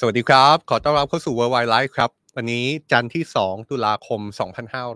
[0.00, 4.20] สวัสดีครับ ขอต้อนรับเข้าสู่ Worldwide Life ครับ วันนี้จันทร์ที่ 2 ตุลาคม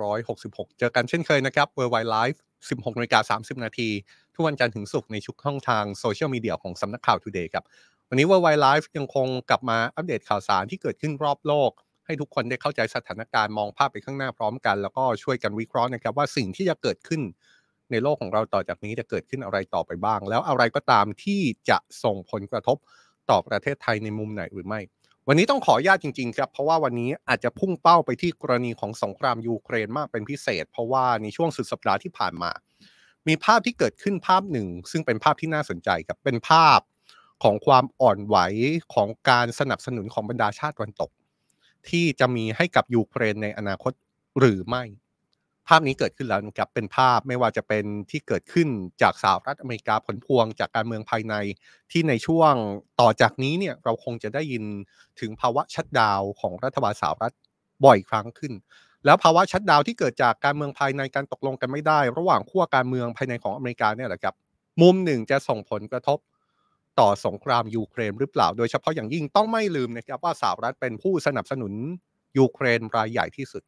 [0.02, 2.38] 2566 เจอกันเช่นเคยนะครับ Worldwide Life
[2.68, 3.88] 16นาฬิกา30 นาที
[4.34, 7.64] ทุกวันจันทร์ถึงศุกร์ในชุกช่องทางโซเชียลมีเดียของสำนักข่าว Today ครับ
[8.08, 11.70] วันนี้ Worldwide Life ยังคงกลับมาอัปเดตข่าวสารที่เกิดขึ้นรอบโลก
[12.06, 17.20] ให้ทุกคนได้เข้าใจสถานการณ์มองภาพไปข้างหน้าพร้อมกัน แล้วก็ช่วยกันวิเคราะห์นะครับว่าสิ่งที่จะเกิดขึ้น
[17.90, 21.40] ในโลกของเราต่อจากนี้จะเกิดขึ้นอะไรต่อไปบ้าง แล้วอะไรก็ตามที่
[21.70, 22.78] จะส่งผลกระทบ
[23.30, 24.80] ต่อประเทศไทยในมุมไหนหรือไม่
[25.28, 32.50] วันนี้ต้องขออนุญาตจริงๆครับ เพราะว่าวันนี้อาจจะพุ่งเป้าไปที่กรณีของสงครามยูเครนมากเป็นพิเศษ เพราะว่าในช่วงสุดสัปดาห์ที่ผ่านมา
[33.28, 36.80] มีภาพที่เกิดขึ้นภาพหนึ่ง ซึ่งเป็นภาพที่น่าสนใจครับเป็นภาพ
[37.42, 38.36] ของความอ่อนไหว
[38.94, 41.10] ของการสนับสนุนของบรรดาชาติตะวันตก
[41.88, 43.92] ที่จะมีให้กับยูเครนในอนาคต
[44.38, 44.84] หรือไม่
[45.68, 48.68] ภาพนี้เกิดขึ้นแล้วนะครับเป็นภาพไม่ว่าจะเป็นที่เกิดขึ้น
[49.02, 51.34] จากสหรัฐอเมริกาผลพวงจากการเมืองภายใน
[51.90, 52.52] ที่ในช่วง
[53.00, 54.64] ต่อจากนี้เนี่ยเราคงจะได้ยิน
[55.20, 57.34] ถึงภาวะชัดดาวของรัฐบาลสหรัฐ
[57.84, 58.52] บ่อยครั้งขึ้น
[59.04, 64.34] แล้วภาวะชัดดาวที่เกิดจากการเมืองภายในการตกลงกันไม่ได้ ระหว่างขั้วการเมืองภายในของอเมริกาเนี่ยแหละครับ
[64.82, 66.18] มุมหนึ่งจะส่งผลกระทบ
[67.00, 71.72] ต่อสงครามยูเครนหรือเปล่า โดยเฉพาะอย่างยิ่งต้องไม่ลืมนะครับว่าสหรัฐเป็นผู้สนับสนุน
[72.38, 73.62] ยูเครนรายใหญ่ที่สุด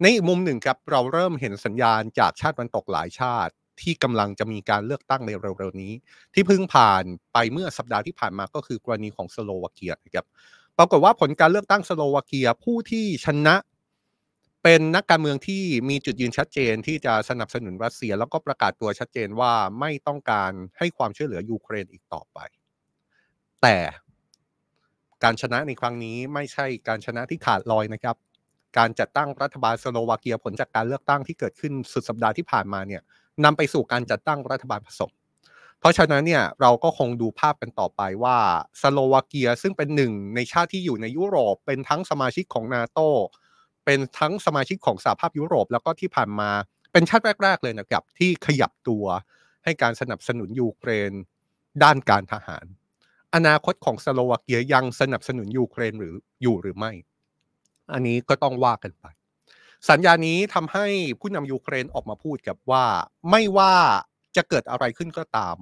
[0.00, 5.92] ในอีกมุมหนึ่งครับเราเริ่มเห็นสัญญาณจากชาติตะวันตกหลายชาติที่กำลังจะมีการเลือกตั้งในเร็วๆนี้
[6.34, 10.26] ที่เพิ่งผ่านไปเมื่อสัปดาห์ที่ผ่านมาก็คือกรณีของสโลวาเกียนะครับ
[10.78, 13.56] ปรากฏว่าผลการเลือกตั้งสโลวาเกียผู้ที่ชนะ
[14.62, 22.38] เป็นนักการเมืองที่มีจุดยืนชัดเจนที่จะสนับสนุนรัสเซีย แล้วก็ประกาศตัวชัดเจนว่าไม่ต้องการให้ความช่วยเหลือยูเครนอีกต่อไป
[23.62, 23.76] แต่
[25.24, 28.16] การชนะในครั้งนี้ไม่ใช่การชนะที่ขาดลอยนะครับ
[28.78, 33.02] การจัดตั้งรัฐบาลสโลวาเกียผลจากการเลือกตั้งที่เกิดขึ้นสุดสัปดาห์ที่ผ่านมาเนี่ย
[33.44, 35.10] นำไปสู่การจัดตั้งรัฐบาลผสม
[35.80, 38.36] เพราะฉะนั้นเนี่ยเราก็คงดูภาพกันต่อไปว่า
[38.80, 43.00] สโลวาเกียซึ่งเป็นหนึ่งในชาติที่อยู่ในยุโรป เป็นทั้งสมาชิกของนาโต
[43.84, 46.50] เป็นทั้งสมาชิกของสหภาพยุโรป แล้วก็ที่ผ่านมา
[46.92, 49.04] เป็นชาติแรก ๆ เลยนะครับที่ขยับตัว
[49.64, 51.12] ให้การสนับสนุนยูเครน
[51.82, 52.64] ด้านการทหาร
[53.34, 56.92] อนาคตของสโลวาเกียยังสนับสนุนยูเครนหรืออยู่หรือไม่
[57.92, 59.06] อันนี้ก็ต้องว่ากันไป
[59.90, 60.86] สัญญานี้ทำให้
[61.20, 62.84] ผู้นำยูเครนออกมาพูดกับว่า
[63.30, 63.74] ไม่ว่า
[64.36, 65.56] จะเกิดอะไรขึ้นก็ตาม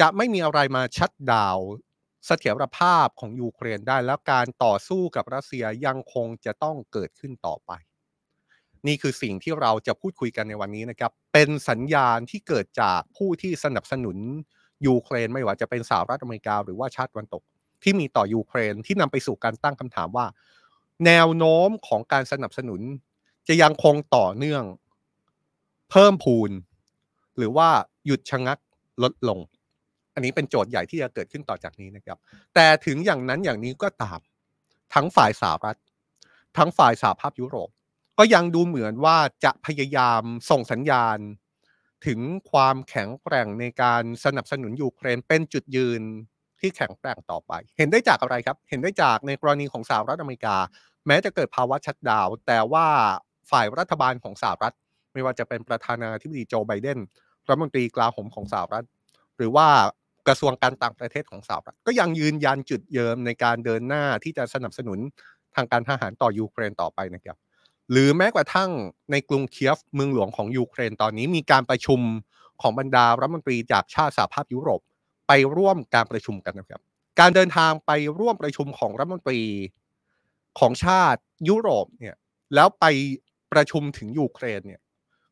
[0.00, 1.58] จะไม่มีอะไรมาชัดดาว
[2.26, 7.72] เสถียรภาพของยูเครนได้แล้วการต่อสู้กับรัสเซียยังคงจะต้องเกิดขึ้นต่อไป
[8.86, 14.16] นี่คือสิ่งที่เราจะพูดคุยกันในวันนี้นะครับ เป็นสัญญาณที่เกิดจากผู้ที่สนับสนุน
[14.86, 17.42] ยูเครนไม่ว่าจะเป็นสหรัฐอเมริกาหรือว่าชาติตะวันตก
[17.82, 20.26] ที่มีต่อยูเครนที่นำไปสู่การตั้งคำถามว่า
[21.06, 22.80] แนวโน้มของการสนับสนุน
[23.48, 24.64] จะยังคงต่อเนื่อง
[25.90, 26.50] เพิ่มพูน
[27.36, 27.68] หรือว่า
[28.06, 28.58] หยุดชะงัก
[29.02, 29.38] ลดลง
[30.14, 32.18] อันนี้เป็นโจทย์ใหญ่ที่จะเกิดขึ้นต่อจากนี้นะครับ
[32.54, 34.20] แต่ถึงอย่างนั้นอย่างนี้ก็ตาม
[34.94, 35.78] ทั้งฝ่ายสหรัฐ
[36.56, 37.70] ทั้งฝ่ายสหภาพยุโรป
[38.18, 41.18] ก็ยังดูเหมือนว่าจะพยายามส่งสัญญาณ
[42.06, 42.20] ถึง
[42.50, 46.02] ความแข็งแกร่งในการสนับสนุนยูเครนเป็นจุดยืน
[46.60, 50.56] ที่แข็งแกร่งต่อไป เห็นได้จากอะไรครับ เห็นได้จากในกรณีของสหรัฐอเมริกา
[51.06, 52.86] แม้จะเกิดภาวะชัดดาว แต่ว่า
[53.50, 54.74] ฝ่ายรัฐบาลของสหรัฐ
[55.12, 56.98] ไม่ว่าจะเป็นประธานาธิบดีโจไบเดน
[57.48, 58.86] รัฐมนตรีกลาโหมของสหรัฐ
[59.36, 59.66] หรือว่า
[60.28, 64.98] กระทรวงการต่างประเทศของสหรัฐ ก็ยังยืนยันจุดเยิมในการเดินหน้าที่จะสนับสนุน
[65.54, 67.36] ทางการทหารต่อยูเครนต่อไปนะครับ
[67.90, 68.70] หรือแม้กระทั่ง
[69.12, 72.00] ในกรุงเคียฟเมืองหลวงของยูเครนตอนนี้มีการประชุม
[72.60, 74.80] ของบรรดารัฐมนตรีจากชาติสหภาพยุโรป
[75.28, 76.80] ไปร่วมการประชุมกันนะครับ
[77.20, 77.90] การเดินทางไป
[78.20, 79.42] ร่วมประชุมของรัฐมนตรี
[80.58, 82.16] ของชาติยุโรปเนี่ย
[82.54, 82.84] แล้วไป
[83.52, 84.80] ประชุมถึงยูเครนเนี่ย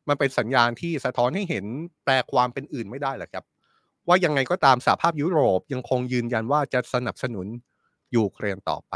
[0.07, 1.65] มันเป็นสัญญาณที่สะท้อนให้เห็น
[2.03, 3.45] แปลความเป็นอื่นไม่ได้หรอครับ
[4.07, 7.47] ว่ายังไงก็ตามสหภาพยุโรปยังคงยืนยันว่าจะสนับสนุน
[8.15, 8.95] ยูเครนต่อไป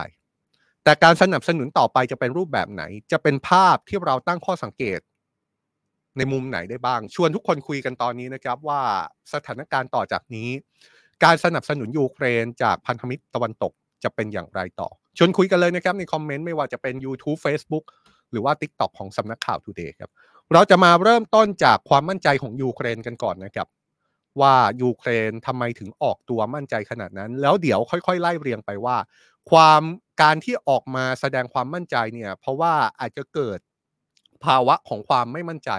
[0.84, 5.00] แต่การสนับสนุนต่อไปจะเป็นรูปแบบไหน จะเป็นภาพที่เราตั้งข้อสังเกต
[6.17, 8.81] ในมุมไหนได้บ้าง ชวนทุกคนคุยกันตอนนี้นะครับว่า
[9.33, 10.49] สถานการณ์ต่อจากนี้
[11.23, 13.73] การสนับสนุนยูเครนจากพันธมิตรตะวันตก
[14.03, 17.85] จะเป็นอย่างไรต่อ ชวนคุยกันเลยนะครับในคอมเมนต์ไม่ว่าจะเป็น YouTube Facebook
[18.31, 20.11] หรือว่า TikTok ของสำนักข่าว Today ครับ
[20.53, 23.67] เราจะมาเริ่มต้นจากความมั่นใจของยูเครนกันก่อนนะครับ
[24.41, 28.97] ว่ายูเครนทำไมถึงออกตัวมั่นใจขนาดนั้น แล้วเดี๋ยวค่อยๆ ไล่เรียงไปว่า
[29.52, 29.81] ความ
[30.22, 33.59] การที่ออกมาแสดงความมั่นใจเนี่ย เพราะว่าอาจจะเกิด
[34.46, 35.72] ภาวะของความไม่มั่นใจ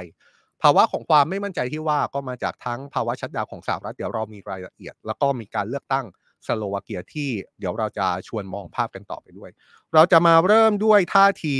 [0.63, 6.07] ภาวะของความไม่มั่นใจที่ว่าก็มาจากทั้งภาวะชัดดาวของสหรัฐเดี๋ยวเรามีรายละเอียด แล้วก็มีการเลือกตั้ง
[6.47, 9.51] สโลวาเกียที่เดี๋ยวเราจะชวนมองภาพกันต่อไปด้วย
[9.95, 11.57] เราจะมาเริ่มด้วยท่าที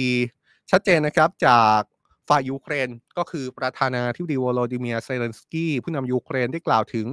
[0.71, 1.81] ชัดเจนนะครับจาก
[2.29, 2.89] ฝ่ายยูเครน
[3.19, 7.07] ก็คือประธานาธิบดีโวโลดีมีร์ เซเลนสกีผู้นำยูเครนได้กล่าวถึง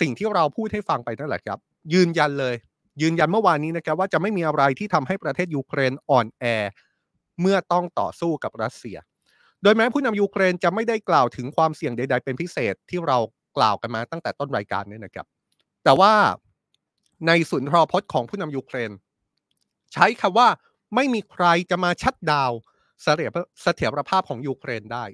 [0.00, 1.58] สิ่งที่เราพูดให้ฟังไปนั่นแหละครับ
[1.92, 2.54] ยืนยันเลย
[3.02, 6.44] ยืนยันเมื่อวานนี้นะครับว่าจะไม่มีอะไรที่ทำให้ประเทศยูเครนอ่อนแอ
[7.40, 8.96] เมื่อต้องต่อสู้กับรัสเซีย
[9.62, 13.18] โดยแม้ผู้นำยูเครนจะไม่ได้กล่าวถึงความเสี่ยงใด ๆ เป็นพิเศษที่เรา
[13.56, 15.26] กล่าวกันมาตั้งแต่ต้นรายการนี้นะครับ
[15.84, 16.12] แต่ว่า
[17.26, 18.90] ในสุนทรพจน์ของผู้นำยูเครน
[19.94, 20.48] ใช้คำว่า
[20.94, 22.52] ไม่มีใครจะมา shutdown
[23.02, 23.30] เสถียร
[23.62, 25.04] เสถียรภาพของยูเครนได้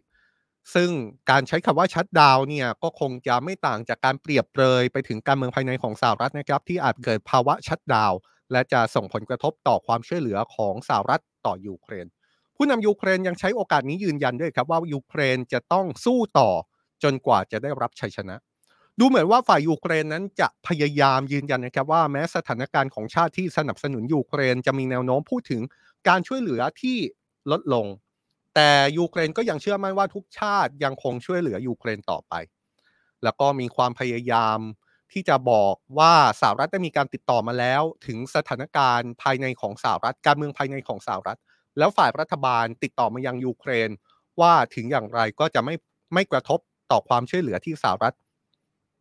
[0.75, 0.91] ซึ่ง
[1.31, 8.13] การใช้คำว่า shutdown เนี่ยก็คงจะไม่ต่างจากการเปรียบเปรยไปถึงการเมืองภายในของสหรัฐนะครับ ที่อาจเกิดภาวะ shutdown
[8.53, 12.07] และจะส่งผลกระทบต่อความช่วยเหลือของสหรัฐต่อยูเครน
[12.59, 16.51] ผู้นำยูเครนยังใช้โอกาสนี้ยืนยันด้วยครับว่ายูเครนจะต้องสู้ต่อ
[17.03, 18.37] จนกว่าจะได้รับชัยชนะ
[18.99, 25.63] ดูเหมือนว่าฝ่ายยูเครนนั้นจะพยายามยืนยันนะครับว่าแม้สถานการณ์ของชาติที่สนับสนุนยูเครนจะมีแนวโน้มพูดถึง
[26.09, 26.97] การช่วยเหลือที่
[27.51, 27.87] ลดลง
[28.55, 32.35] แต่ยูเครนก็ยังเชื่อมั่นว่าทุกชาติยังคงช่วยเหลือยูเครนต่อไป
[33.25, 34.59] แล้วก็มีความพยายาม
[35.13, 41.39] ที่จะบอกว่าสหรัฐได้มีการติดต่อมาแล้ว ถึงสถานการณ์ภายในของสหรัฐ การเมืองภายในของสหรัฐ
[41.79, 43.91] แล้วฝ่ายรัฐบาลติดต่อมายังยูเครน
[44.41, 45.75] ว่าถึงอย่างไรก็จะไม่
[46.15, 46.59] ไม่กระทบ
[46.91, 48.15] ต่อความช่วยเหลือที่สหรัฐ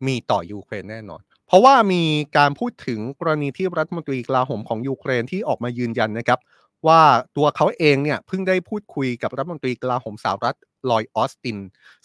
[0.06, 2.02] มีต่อยูเครนแน่นอน เพราะว่ามี
[2.36, 6.38] การพูดถึงกรณีที่รัฐมนตรีกลาโหมของยูเครนที่ออกมายืนยันนะครับ
[6.86, 7.00] ว่า
[7.36, 10.56] ตัวเขาเองเนี่ยเพิ่งได้พูดคุยกับรัฐมนตรีกลาโหมสหรัฐ
[10.90, 11.58] ลอยด์ ออสติน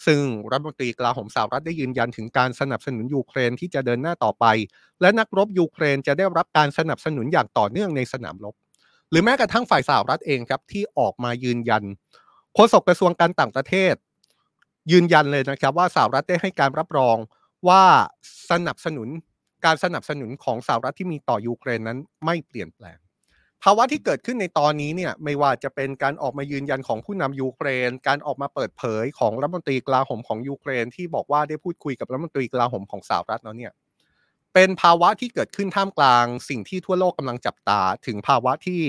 [0.06, 0.20] ซึ่ง
[0.50, 4.46] รัฐมนตรีกลาโหมสหรัฐได้ยืนยันถึงการสนับสนุนยูเครนที่จะเดินหน้าต่อไป
[5.00, 8.54] และนักรบยูเครนจะได้รับการสนับสนุนอย่างต่อเนื่องในสนามรบ
[9.14, 11.84] หรือแม้กระทั่งฝ่ายสหรัฐเองครับที่ออกมายืนยัน
[12.54, 13.94] โฆษกกระทรวงการต่างประเทศ
[14.92, 17.16] ยืนยันเลยนะครับ ว่าสหรัฐได้ให้การรับรอง
[17.68, 17.82] ว่า
[18.50, 19.08] สนับสนุน
[19.64, 22.98] การสนับสนุนของสหรัฐที่มีต่อยูเครนนั้นไม่เปลี่ยนแปลง
[23.62, 33.72] ภาวะที่เกิดขึ้นในตอนนี้เนี่ยไม่ว่าจะเป็นการออกมายืนยันของผู้นำยูเครน การออกมาเปิดเผยของรัฐมนตรีกลาโหมของยูเครน ที่บอกว่าได้พูดคุยกับรัฐมนตรีกลาโหมของสหรัฐแล้วเนี่ย
[34.54, 38.82] เป็นภาวะที่เกิดขึ้นท่ามกลางสิ่งที่ทั่วโลกกำลังจับตา ถึงภาวะที่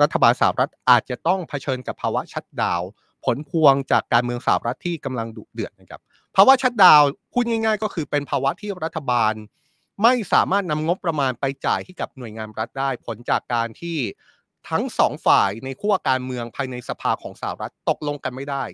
[0.00, 2.82] รัฐบาลสหรัฐอาจจะต้องเผชิญกับภาวะชัดดาว
[3.24, 6.00] ผลพวงจากการเมืองสหรัฐที่กำลังดุเดือดนะครับ
[6.36, 7.02] ภาวะ shutdown
[7.32, 9.34] พูดง่าย ๆ ก็คือเป็นภาวะที่รัฐบาล
[10.02, 13.98] ไม่สามารถนำงบประมาณไปจ่ายให้กับหน่วยงานรัฐได้ ผลจากการที่
[14.70, 18.64] ทั้งสองฝ่ายในขั้วการเมืองภายในสภาของสหรัฐตกลงกันไม่ได้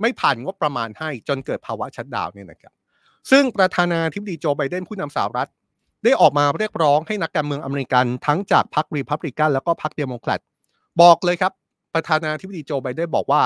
[0.00, 2.72] ไม่ผ่านงบประมาณให้จนเกิดภาวะ shutdown เนี่ยนะครับ
[3.30, 5.50] ซึ่งประธานาธิบดีโจไบเดนผู้นำสหรัฐ
[6.04, 10.40] ได้ออกมาเรียกร้องให้นักการเมืองอเมริกันทั้งจากพรรครีพับลิกันแล้วก็พรรคเดโมแครต
[11.02, 11.52] บอกเลยครับ
[11.94, 13.42] ประธานาธิบดีโจไบเดนบอกว่า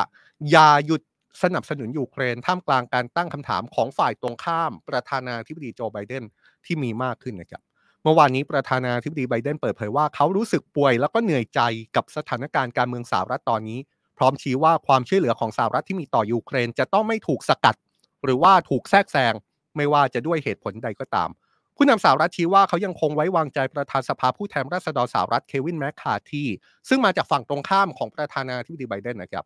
[0.51, 1.03] อย่าหยุด
[1.43, 6.25] สนับสนุนยูเครนท่ามกลางการตั้งคำถามของฝ่ายตรงข้าม ประธานาธิบดีโจไบเดน
[6.65, 7.63] ที่มีมากขึ้นนะครับ
[8.03, 11.61] เมื่อวานนี้ประธานาธิบดีไบเดนเปิดเผยว่าเขารู้สึกป่วยแล้วก็เหนื่อยใจ
[11.97, 13.79] กับสถานการณ์การเมืองสหรัฐตอนนี้
[14.19, 17.77] พร้อมชี้ว่าความช่วยเหลือของสหรัฐที่มีต่อยูเครน จะต้องไม่ถูกสกัด
[18.25, 19.35] หรือว่าถูกแทรกแซง
[19.77, 21.31] ไม่ว่าจะด้วยเหตุผลใดก็ตาม
[21.77, 26.45] ผู้นำสหรัฐชี้ว่าเขายังคงไว้วางใจประธานสภาผู้แทนราษฎรสหรัฐเควินแมคคาที
[26.89, 29.45] ซึ่งมาจากฝั่งตรงข้ามของประธานาธิบดีไบเดนนะครับ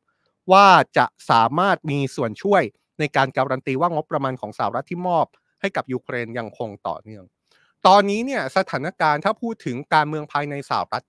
[0.53, 0.67] ว่า
[0.99, 2.63] จะสามารถมีส่วนช่วย
[2.99, 5.27] ในการการันตีว่างบประมาณของสหรัฐที่มอบ
[5.61, 7.25] ให้กับยูเครนยังคงต่อเนื่อง
[7.87, 11.05] ตอนนี้เนี่ยสถานการณ์ถ้าพูดถึงการเมืองภายในสหรัฐ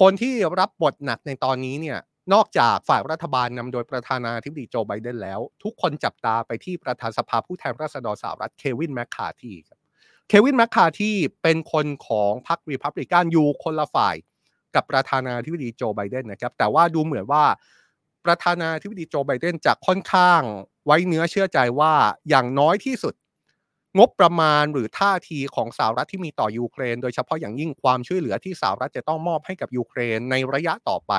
[0.00, 1.98] คนที่รับบทหนักในตอนนี้เนี่ย
[2.32, 9.78] นอกจากฝ่ายรัฐบาลนำโดยประธานาธิบดีโจไบเดนแล้ว ทุกคนจับตาไปที่ประธานสภาผู้แทนราษฎรสหรัฐเควินแมคคาทีครับ
[10.28, 11.12] เควินแมคคาที
[11.42, 14.16] เป็นคนของพรรครีพับลิกันอยู่คนละฝ่าย
[14.74, 17.44] กับประธานาธิบดีโจไบเดนนะครับ แต่ว่าดูเหมือนว่า
[18.24, 20.40] ประธานาธิบดีโจไบเดนจะค่อนข้าง
[20.86, 21.92] ไว้เนื้อเชื่อใจว่า
[22.28, 23.14] อย่างน้อยที่สุด
[23.98, 31.12] งบประมาณหรือท่าทีของสหรัฐที่มีต่อยูเครน โดยเฉพาะอย่างยิ่งความช่วยเหลือที่สหรัฐจะต้องมอบให้กับยูเครนในระยะต่อไป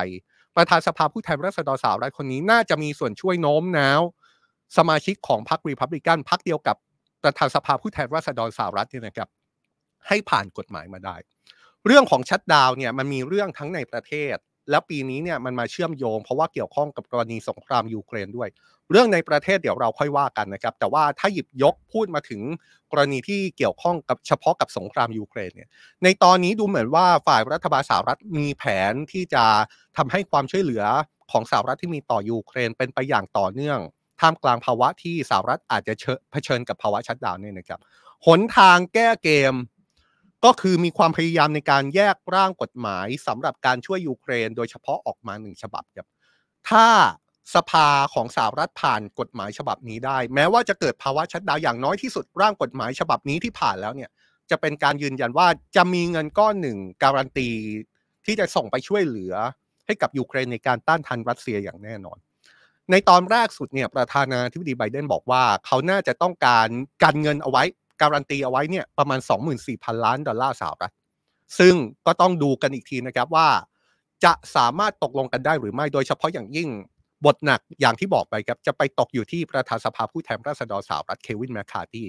[0.56, 4.02] ประธานสภาผู้แทนราษฎรสหรัฐคนนี้น่าจะมีส่วนช่วยโน้มน้าว
[4.76, 6.76] สมาชิกของพรรครีพับลิกันพรรคเดียวกับ
[7.22, 9.28] ประธานสภาผู้แทนราษฎรสหรัฐเนี่ยนะครับ
[10.08, 11.16] ให้ผ่านกฎหมายมาได้
[11.86, 14.36] เรื่องของ shutdown เนี่ยมันมีเรื่องทั้งในประเทศ
[14.70, 18.48] แล้วปีนี้เนี่ยมันมาเชื่อมโยง เพราะว่าเกี่ยวข้องกับกรณีสงครามยูเครนด้วย
[18.90, 22.40] เรื่องในประเทศเดี๋ยวเราค่อยว่ากันนะครับ แต่ว่าถ้าหยิบยกพูดมาถึง
[22.92, 25.68] กรณีที่เกี่ยวข้องกับเฉพาะกับสงครามยูเครนเนี่ย
[26.02, 29.44] ในตอนนี้ดูเหมือนว่าฝ่ายรัฐบาลสหรัฐมีแผนที่จะ
[29.96, 30.84] ทำให้ความช่วยเหลือ
[31.30, 33.78] ของสหรัฐที่มีต่อยูเครนเป็นไปอย่างต่อเนื่อง
[34.20, 35.94] ท่ามกลางภาวะที่สหรัฐอาจจะ
[36.30, 37.80] เผชิญกับภาวะชัดดาวน์เนี่ยนะครับ
[38.26, 39.54] หนทางแก้เกม
[40.44, 46.06] ก็คือมีความพยายามในการแยกร่างกฎหมายสำหรับการช่วยยูเครน โดยเฉพาะออกมาหนึ่งฉบับครับ
[46.68, 46.86] ถ้า
[47.54, 54.10] สภาของสหรัฐผ่านกฎหมายฉบับนี้ได้ แม้ว่าจะเกิดภาวะชัดดาวอย่างน้อยที่สุดร่างกฎหมายฉบับนี้ที่ผ่านแล้วเนี่ย
[54.50, 57.48] จะเป็นการยืนยันว่าจะมีเงินก้อนหนึ่งการันตี
[58.26, 59.34] ที่จะส่งไปช่วยเหลือ
[59.86, 62.18] ให้กับยูเครนในการต้านทานรัสเซียอย่างแน่นอน
[62.90, 66.68] ในตอนแรกสุดเนี่ยประธานาธิบดีไบเดนบอกว่า เขาน่าจะต้องการ
[67.02, 67.62] กันเงินเอาไว้
[68.02, 69.20] การันตีเอาไว้เนี่ยประมาณ
[69.62, 70.92] 24,000 ล้านดอลลาร์สหรัฐ
[71.58, 71.74] ซึ่ง
[72.06, 73.48] ก็ต้องดูกันอีกทีนะครับว่า
[74.24, 76.68] จะสามารถตกลงกันได้หรือไม่โดยเฉพาะอย่างยิ่ง
[77.24, 82.04] บทหนักอย่างที่บอกไปครับจะไปตกอยู่ที่ประธานสภาผู้แทนราษฎรสหรัฐเควินแมคคาร์ตี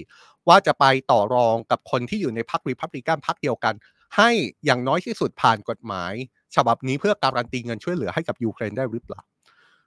[0.48, 3.74] ว่าจะไปต่อรองกับคนที่อยู่ในพรรครีพับลิกันพรรคเดียวกัน
[4.16, 4.30] ให้
[4.64, 6.12] อย่างน้อยที่สุดผ่านกฎหมาย
[6.56, 9.20] ฉบับนี้เพื่อการันตีเงินช่วยเหลือให้กับยูเครนได้หรือเปล่า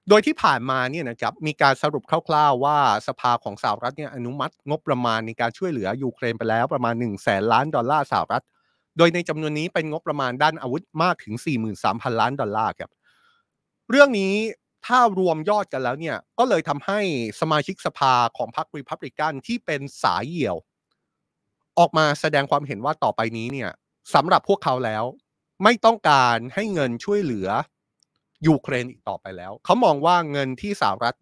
[0.09, 8.43] โดยที่ผ่านมาเนี่ยนะครับมีการสรุปคร่าวๆว่าสภาของสหรัฐเนี่ยอนุมัติงบประมาณในการช่วยเหลือยูเครนไปแล้วประมาณหนึ่งแสนล้านดอลลาร์สหรัฐ
[8.97, 11.35] โดยในจำนวนนี้เป็นงบประมาณด้านอาวุธมากถึง
[11.77, 12.91] 43,000 ล้านดอลลาร์ครับ
[13.89, 14.33] เรื่องนี้
[14.85, 17.00] ถ้ารวมยอดกันแล้วเนี่ย ก็เลยทำให้
[17.41, 20.57] สมาชิกสภาของพรรครีพับลิกันที่เป็นสายเหี่ยว
[21.79, 23.71] ออกมาแสดงความเห็นว่าต่อไปนี้เนี่ย
[24.13, 25.03] สำหรับพวกเขาแล้ว
[25.63, 27.50] ไม่ต้องการให้เงินช่วยเหลือ
[28.47, 31.17] ยูเครนอีกต่อไปแล้ว เขามองว่าเงินที่สหรัฐ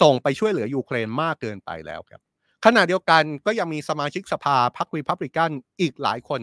[0.00, 2.20] ส่งไปช่วยเหลือยูเครนมากเกินไปแล้วครับ
[2.64, 5.50] ขณะเดียวกันก็ยังมีสมาชิกสภาพรรครีพับลิกัน
[5.80, 6.42] อีกหลายคน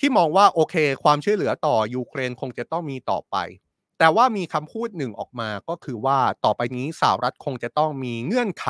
[0.00, 0.74] ที่มองว่าโอเค
[1.04, 3.36] ความช่วยเหลือต่อยูเครนคงจะต้องมีต่อไป
[4.02, 8.68] แต่ว่ามีคำพูดหนึ่งออกมาก็คือว่าต่อไปนี้สหรัฐคงจะต้องมีเงื่อนไข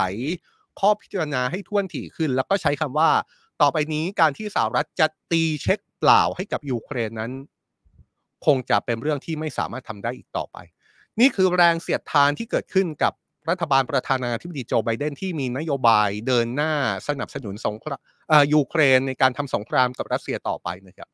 [0.81, 3.11] ข้อพิจารณาให้ถ้วนถี่ขึ้น แล้วก็ใช้คำว่า
[3.63, 7.33] ต่อไปนี้การที่สหรัฐจะตีเช็คเปล่าให้กับยูเครนนั้น
[8.47, 10.57] คงจะเป็นเรื่องที่ไม่สามารถทำได้อีกต่อไป
[11.21, 13.13] นี่คือแรงเสียดทานที่เกิดขึ้นกับ
[13.51, 16.73] รัฐบาลประธานาธิบดีโจไบเดนที่มีนโยบายเดินหน้า
[17.09, 18.01] สนับสนุนสงคราม
[18.55, 21.09] ยูเครนในการทำสงครามกับรัสเซียต่อไปนะครับ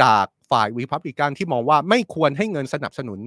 [0.00, 3.20] จากฝ่ายรีพับลิกันที่มองว่าไม่ควรให้เงินสนับสนุน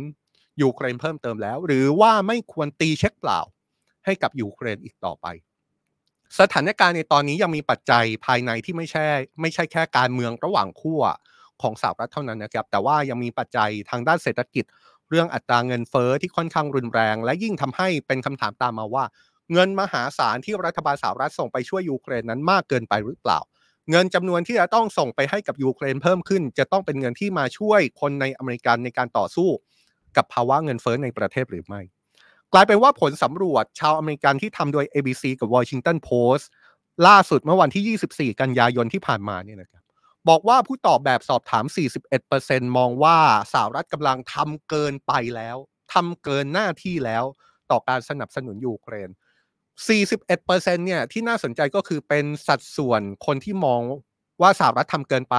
[0.62, 3.40] ยูเครนเพิ่มเติมแล้ว หรือว่าไม่ควรตีเช็คเปล่า
[4.06, 5.28] ให้กับยูเครนอีกต่อไป
[6.40, 9.04] สถานการณ์ในตอนนี้ยังมีปัจจัยภายในที่ไม่ใช่
[9.42, 11.04] ไม่ใช่แค่การเมืองระหว่างขั้ว
[11.62, 14.66] ของสหรัฐเท่านั้นนะครับ แต่ว่ายังมีปัจจัยทางด้านเศรษฐกิจ
[15.10, 19.06] เรื่องอัตราเงินเฟอ้อที่ค่อนข้างรุนแรง และยิ่งทำให้เป็นคำถามตามมาว่า
[19.54, 23.40] เงินมหาศาลที่รัฐบาลสหรัฐส่งไปช่วยยูเครนนั้นมากเกินไปหรือเปล่า
[23.92, 29.50] เงินจำนวนที่จะต้องส่งไปให้กับยูเครนเพิ่มขึ้น จะต้องเป็นเงินที่มาช่วยคนในอเมริกันในการต่อสู้
[30.18, 31.82] กับภาวะเงินเฟ้อในประเทศหรือไม่
[32.54, 36.46] กลายเป็นว่าผลสำรวจชาวอเมริกันที่ทำโดย ABC กับ Washington Post
[37.08, 39.84] ล่าสุดเมื่อวันที่ 24 กันยายนที่ผ่านมาเนี่ยนะครับ
[40.30, 41.66] บอกว่าผู้ตอบแบบสอบถาม
[42.22, 43.18] 41%มองว่า
[43.54, 45.58] สหรัฐกำลังทำเกินไปแล้ว
[45.94, 47.24] ทำเกินหน้าที่แล้ว
[47.72, 49.10] ต่อการสนับสนุนยูเครน
[49.78, 53.82] 41%เนี่ยที่น่าสนใจก็คือเป็นสัดส่วนคนที่มอง
[54.42, 55.38] ว่าสหรัฐทำเกินไป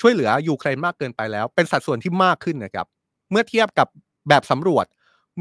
[0.00, 2.86] ช่วยเหลือยูเครนมากเกินไปแล้ว เป็นสัดส่วนที่มากขึ้นนะครับ
[3.30, 3.88] เมื่อเทียบกับ
[4.28, 4.86] แบบสำรวจ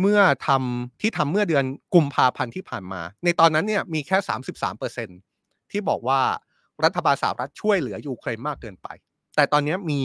[0.02, 1.66] เมื่อทำที่ทำเมื่อเดือน
[1.96, 4.18] กุมภาพันธ์ที่ผ่านมา ในตอนนั้นเนี่ยมีแค่
[4.96, 6.22] 33%ที่บอกว่า
[6.84, 8.88] รัฐบาลสหรัฐช่วยเหลือยูเครนมากเกินไป
[9.36, 10.02] แต่ตอนนี้มี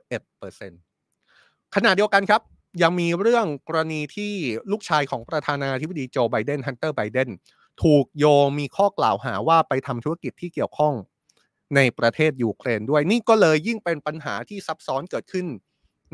[0.00, 2.40] 41%ขณะเดียวกันครับ
[2.82, 4.32] ยังมีเรื่องกรณีที่
[4.70, 7.28] ลูกชายของประธานาธิบดีโจไบเดนฮันเตอร์ไบเดน
[7.82, 8.24] ถูกโย
[8.58, 10.94] มีข้อกล่าวหาว่าไปทำธุรกิจที่เกี่ยวข้อง
[11.76, 15.46] ในประเทศยูเครนด้วยนี่ก็เลยยิ่งเป็นปัญหาที่ซับซ้อนเกิดขึ้น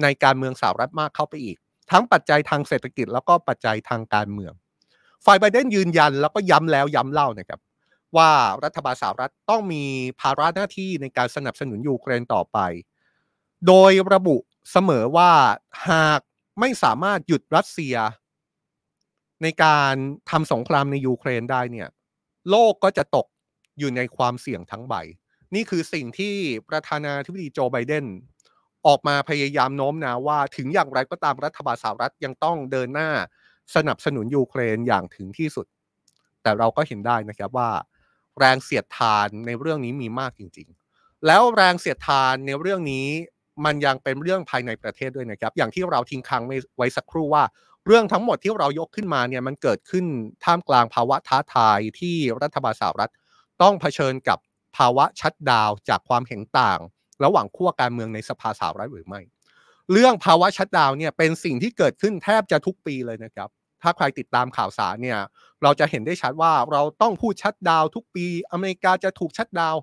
[0.03, 1.57] ในการเมืองสหรัฐมากเข้าไปอีก
[1.91, 4.53] ทั้งปัจจัยทางเศรษฐกิจแล้วก็ปัจจัยทางการเมือง
[5.25, 7.61] ฝ่ายไบเดนยืนยันแล้วก็ย้ำแล้วย้ำเล่านะครับ
[8.17, 8.31] ว่า
[8.65, 9.85] รัฐบาลสหรัฐต้องมี
[10.21, 12.59] ภาระหน้าที่ในการสนับสนุนยูเครนต่อไป
[13.67, 14.37] โดยระบุ
[14.73, 15.31] เสมอว่า
[15.89, 16.21] หาก
[16.61, 17.97] ไม่สามารถหยุดรัสเซีย
[19.43, 19.95] ในการ
[20.31, 21.89] ทำสงครามในยูเครนได้เนี่ย
[22.51, 23.27] โลกก็จะตก
[23.79, 24.95] อยู่ในความเสี่ยงทั้งใบ
[25.55, 26.35] นี่คือสิ่งที่
[26.69, 28.07] ประธานาธิบดีโจไบเดน
[28.87, 33.11] ออกมาพยายามโน้มน้าวว่า ถึงอย่างไรก็ตามรัฐบาลสหรัฐยังต้องเดินหน้า
[33.75, 35.67] สนับสนุนยูเครนอย่างถึงที่สุด
[36.43, 37.71] แต่เราก็เห็นได้นะครับว่า
[38.39, 43.07] แรงเสียดทานในเรื่องนี้มีมากจริง ๆ แล้วแรงเสียดทานในเรื่องนี้
[43.65, 46.43] มันยังเป็นเรื่องภายในประเทศด้วยนะครับ อย่างที่เราทิ้งค้าง
[46.77, 47.45] ไว้สักครู่ว่า
[47.87, 50.07] เรื่องทั้งหมดที่เรายกขึ้นมาเนี่ยมันเกิดขึ้น
[50.45, 53.11] ท่ามกลางภาวะท้าทายที่รัฐบาลสหรัฐ
[53.63, 54.39] ต้องเผชิญกับ
[54.77, 56.81] ภาวะชัดดาวจากความเห็นต่าง
[57.25, 59.21] ระหว่างขั้วการเมืองในสภาสหรัฐหรือไม่
[59.93, 63.49] เรื่องภาวะชัดดาวเนี่ยเป็นสิ่งที่เกิดขึ้นแทบจะทุกปีเลยนะครับ
[63.83, 65.19] ถ้าใครติดตามข่าวสารเนี่ย
[65.63, 69.77] เราจะเห็นได้ชัดว่าเราต้องพูดชัดดาวทุกปี อเมริกาจะถูกชัดดาว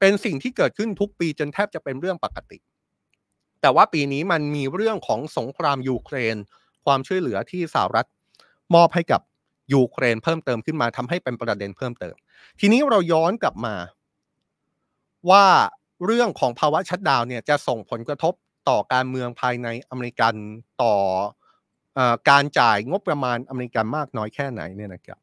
[0.00, 2.58] เป็นสิ่งที่เกิดขึ้นทุกปีจนแทบจะเป็นเรื่องปกติ
[3.60, 6.36] แต่ว่าปีนี้มันมีเรื่องของสงครามยูเครน
[6.84, 8.08] ความช่วยเหลือที่สหรัฐ
[8.74, 9.20] มอบให้กับ
[9.74, 12.14] ยูเครนเพิ่มเติมขึ้นมาทำให้เป็นประเด็นเพิ่มเติม
[12.60, 13.74] ทีนี้เราย้อนกลับมา
[15.30, 15.44] ว่า
[16.04, 18.34] เรื่องของภาวะชัตดาวน์เนี่ยจะส่งผลกระทบ
[18.68, 20.34] ต่อการเมืองภายในอเมริกัน
[20.82, 20.94] ต่
[21.98, 22.00] อ
[22.30, 25.18] การจ่ายงบประมาณอเมริกันมากน้อยแค่ไหนเนี่ยนะครับ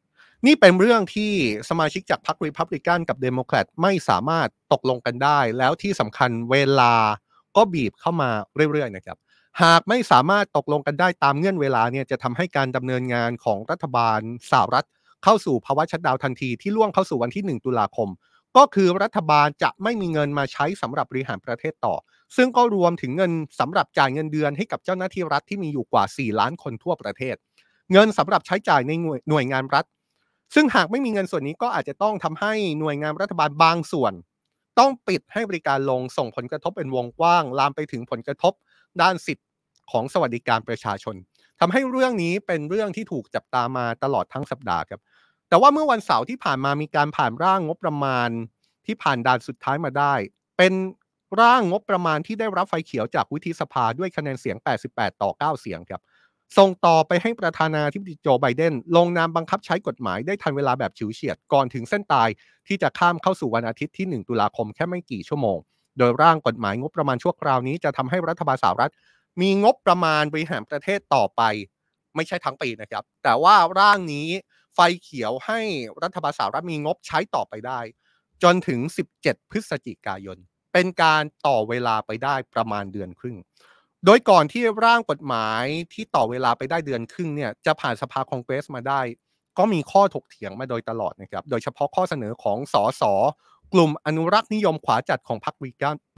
[0.46, 1.32] นี่เป็นเรื่องที่
[1.68, 6.94] สมาชิกจากพรรครีพับลิกันกับเดโมแครตไม่สามารถตกลงกันได้ แล้วที่สำคัญเวลา
[7.58, 8.30] ก็บีบเข้ามา
[8.72, 9.18] เรื่อยๆนะครับ
[9.62, 14.86] หากไม่สามารถตกลงกันได้ตามเงื่อนเวลาเนี่ยจะทำให้การดำเนินงานของรัฐบาลสหรัฐ
[15.24, 18.08] เข้าสู่ภาวะชัดดาวทันทีที่ล่วงเข้าสู่วันที่ 1 ตุลาคม
[18.56, 21.94] ก็คือรัฐบาลจะไม่มีเงินมาใช้สำหรับบริหารประเทศต่อ
[22.36, 27.36] ซึ่งก็รวมถึงเงินสำหรับจ่ายเงินเดือนให้กับเจ้าหน้าที่รัฐที่มีอยู่กว่า 4 ล้านคนทั่วประเทศ
[27.92, 28.92] เงินสำหรับใช้จ่ายใน
[29.28, 29.84] หน่วยงานรัฐ
[30.54, 34.12] ซึ่งหากไม่มีเงินส่วนนี้ก็อาจจะต้องทำให้หน่วยงานรัฐบาลบางส่วน
[34.78, 38.52] ต้องปิดให้บริการลงส่งผลกระทบเป็นวงกว้าง ลามไปถึงผลกระทบ
[39.02, 39.46] ด้านสิทธิ์
[39.90, 41.16] ของสวัสดิการประชาชน
[41.60, 45.00] ทำให้เรื่องนี้เป็นเรื่องที่ถูกจับตามาตลอดทั้งสัปดาห์ครับ
[45.48, 48.28] แต่ว่าเมื่อวันเสาร์ที่ผ่านมามีการผ่านร่างงบประมาณ
[48.86, 50.14] ที่ผ่านด่านสุดท้ายมาได้
[50.58, 50.72] เป็น
[51.40, 54.56] ร่างงบประมาณที่ได้รับไฟเขียวจากวิธีสภาด้วยคะแนนเสียง
[54.90, 56.00] 88 ต่อ 9 เสียงครับ
[56.56, 62.28] ส่งต่อไปให้ประธานาธิบดีโจไบเดน ลงนามบังคับใช้กฎหมายได้ทันเวลาแบบฉิวเฉียดก่อนถึงเส้นตาย
[62.66, 65.58] ที่จะข้ามเข้าสู่วันอาทิตย์ที่ 1 ตุลาคมแค่ไม่กี่ชั่วโมง
[65.98, 68.92] โดยร่างกฎหมายงบประมาณชั่วคราวนี้จะทำให้รัฐบาลสหรัฐ
[69.40, 71.42] มีงบประมาณบริหารประเทศต่อไป
[72.16, 74.28] ไม่ใช่ทั้งปีนะครับ แต่ว่าร่างนี้
[74.74, 75.60] ไฟเขียวให้
[76.02, 77.80] รัฐบาลสหรัฐมีงบใช้ต่อไปได้
[78.42, 78.80] จนถึง
[79.18, 80.38] 17 พฤศจิกายน
[80.72, 83.36] เป็นการต่อเวลาไปได้ประมาณเดือนครึ่ง
[84.04, 89.00] โดยก่อนที่ร่างกฎหมายที่ต่อเวลาไปได้เดือนครึ่งเนี่ยจะผ่านสภาคองเกรสมาได้
[89.58, 93.02] ก็มีข้อถกเถียงมาโดยตลอดนะครับ โดยเฉพาะข้อเสนอของสส
[93.72, 95.56] กลุ่มอนุรักษ์นิยมขวาจัดของพรรค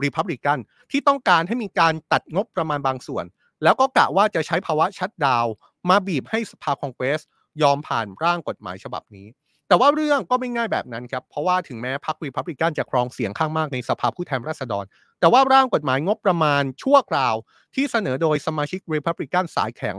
[0.03, 0.59] รีพับลิกัน
[0.91, 3.25] ที่ต้องการให้มีการตัดงบประมาณบางส่วน
[3.63, 5.45] แล้วก็กะว่าจะใช้ภาวะชัดดาว
[5.89, 7.21] มาบีบให้สภาคองเกรส
[7.61, 9.27] ยอมผ่านร่างกฎหมายฉบับนี้
[9.71, 14.85] แต่ว่าเรื่องก็ไม่ง่ายแบบนั้นครับเพราะว่าถึงแม้พรรครีพับลิกันจะครองเสียงข้างมากในสภาผู้แทนราษฎร
[15.19, 17.35] แต่ว่าร่างกฎหมายงบประมาณชั่วคราว
[17.75, 19.95] ที่เสนอโดยสมาชิกรีพับลิกันสายแข็ง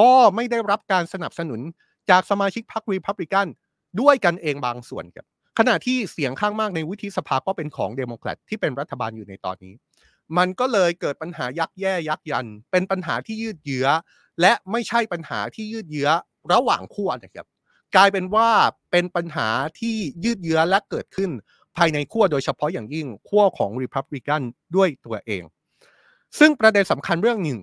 [0.00, 1.60] ก็ไม่ได้รับการสนับสนุน
[2.10, 3.46] จากสมาชิกพรรครีพับลิกัน
[4.00, 5.26] ด้วยกันเองบางส่วนครับ
[5.58, 9.74] ขณะที่เสียงข้างมากในวุฒิสภาก็เป็นของเดโมแครตที่เป็นรัฐบาลอยู่ในตอนนี้
[10.36, 13.86] มันก็เลยเกิดปัญหายักแย่ยักยัน เป็นปัญหาที่ยืดเยื้อ
[14.40, 16.08] และไม่ใช่ปัญหาที่ยืดเยื้อ
[16.52, 17.46] ระหว่างขั้วนะครับ
[17.96, 18.50] กลายเป็นว่า
[18.90, 21.30] เป็นปัญหาที่ยืดเยื้อและเกิดขึ้น
[21.76, 24.42] ภายในขั้วโดยเฉพาะอย่างยิ่งขั้วของรีพับลิกัน
[24.76, 25.42] ด้วยตัวเอง
[26.38, 27.60] ซึ่งประเด็นสำคัญเรื่องหนึ่ง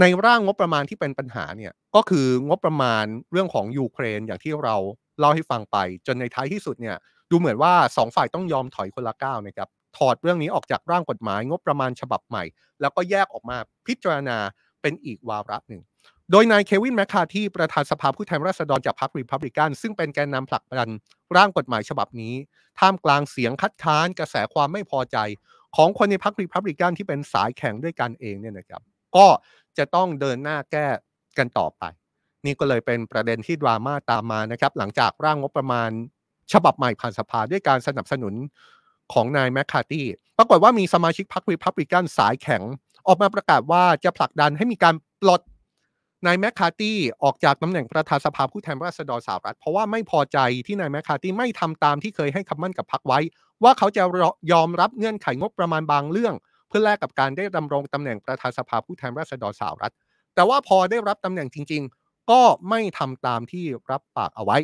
[0.00, 4.76] ในร่างงบประมาณที่เป็นปัญหาเนี่ยก็คืองบประมาณเรื่องของยูเครนอย่างที่เรา
[5.18, 6.96] เล่าให้ฟังไป จนในท้ายที่สุดเนี่ย
[7.30, 12.44] ดูเหมือนว่าสองฝ่ายต้องยอมถอยคนละก้าวนะครับถอดเรื่องนี้ออกจากร่างกฎหมายงบประมาณฉบับใหม่
[12.80, 14.38] แล้วก็แยกออกมาพิจารณา
[14.82, 15.82] เป็นอีกวาระหนึ่ง
[16.32, 20.90] โดยนายเควินแมคคาที่ประธานสภาผู้แทนราษฎรจากพรรครีพับลิกัน ซึ่งเป็นแกนนำผลักดัน
[21.36, 22.34] ร่างกฎหมายฉบับนี้
[22.78, 25.16] ท่ามกลางเสียงคัดค้านกระแสความไม่พอใจ
[25.76, 28.82] ของคนในพรรครีพับลิกันที่เป็นสายแข็งด้วยกันเองเนี่ยนะครับ
[29.16, 29.26] ก็
[29.78, 30.86] จะต้องเดินหน้าแก้
[31.38, 31.84] กันต่อไป
[32.44, 35.90] นี่ก็เลยเป็นประเด็นที่ดราม่าตามมานะครับ หลังจากร่างงบประมาณ
[36.52, 38.34] ฉบับใหม่ผ่านสภาด้วยการสนับสนุน
[39.12, 40.06] ของนายแมคคาร์ตี้
[40.38, 42.62] ปรากฏว่ามีสมาชิกพรรครีพับลิกันสายแข็ง
[43.06, 45.40] ออกมาประกาศว่าจะผลักดันให้มีการปลด
[46.26, 53.18] นายแมคคาร์ตี้ออกจากตำแหน่งประธานสภาผู้แทนราษฎรสหรัฐเพราะว่าไม่พอใจที่นายแมคคาร์ตี้ไม่ทำตามที่เคยให้คำมั่นกับพรรคไว้
[53.64, 54.02] ว่าเขาจะ
[54.52, 56.34] ยอมรับเงื่อนไขงบประมาณบางเรื่อง
[56.68, 59.92] เพื่อแลกกับการได้ดำรงตำแหน่งประธานสภาผู้แทนราษฎรสหรัฐ
[60.34, 64.58] แต่ว่าพอได้รับตำแหน่งจริง ๆ ก็ไม่ทำตามที่รับปากเอาไว้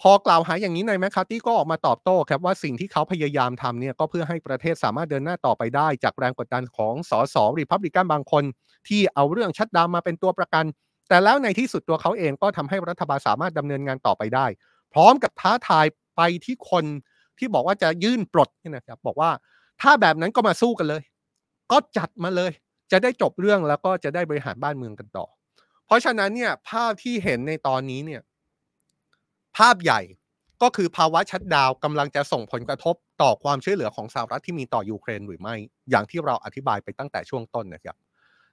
[0.00, 8.44] พอกล่าวหาอย่างนี้นายแมคคาร์ตี้ก็ออกมาตอบโต้ครับว่าสิ่งที่เขาพยายามทำเนี่ยก็เพื่อให้ประเทศสามารถเดินหน้าต่อไปได้ จากแรงกดดันของสสรีพับลิกันบางคน
[8.88, 10.64] ที่เอาเรื่องชัดดาวมาเป็นตัวประกัน
[11.08, 14.46] แต่แล้วในที่สุดตัวเขาเองก็ทำให้รัฐบาลสามารถดำเนินงานต่อไปได้
[14.92, 16.84] พร้อมกับท้าทายไปที่คน
[17.38, 19.30] ที่บอกว่าจะยื่นปลดนี่นะครับบอกว่า
[19.80, 21.02] ถ้าแบบนั้นก็มาสู้กันเลย
[21.72, 22.52] ก็จัดมาเลย
[22.92, 25.26] จะได้จบเรื่องแล้วก็จะได้บริหารบ้านเมืองกันต่อ
[25.86, 28.20] เพราะฉะนั้นเนี่ยภาพที่เห็นในตอนนี้เนี่ย
[29.56, 30.00] ภาพใหญ่
[30.62, 35.54] ก็คือภาวะชัดดาวกำลังจะส่งผลกระทบต่อความช่วยเหลือของสหรัฐที่มีต่อยูเครนหรือไม่
[35.90, 37.96] อย่างที่เราอธิบายไปตั้งแต่ช่วงต้นนะครับ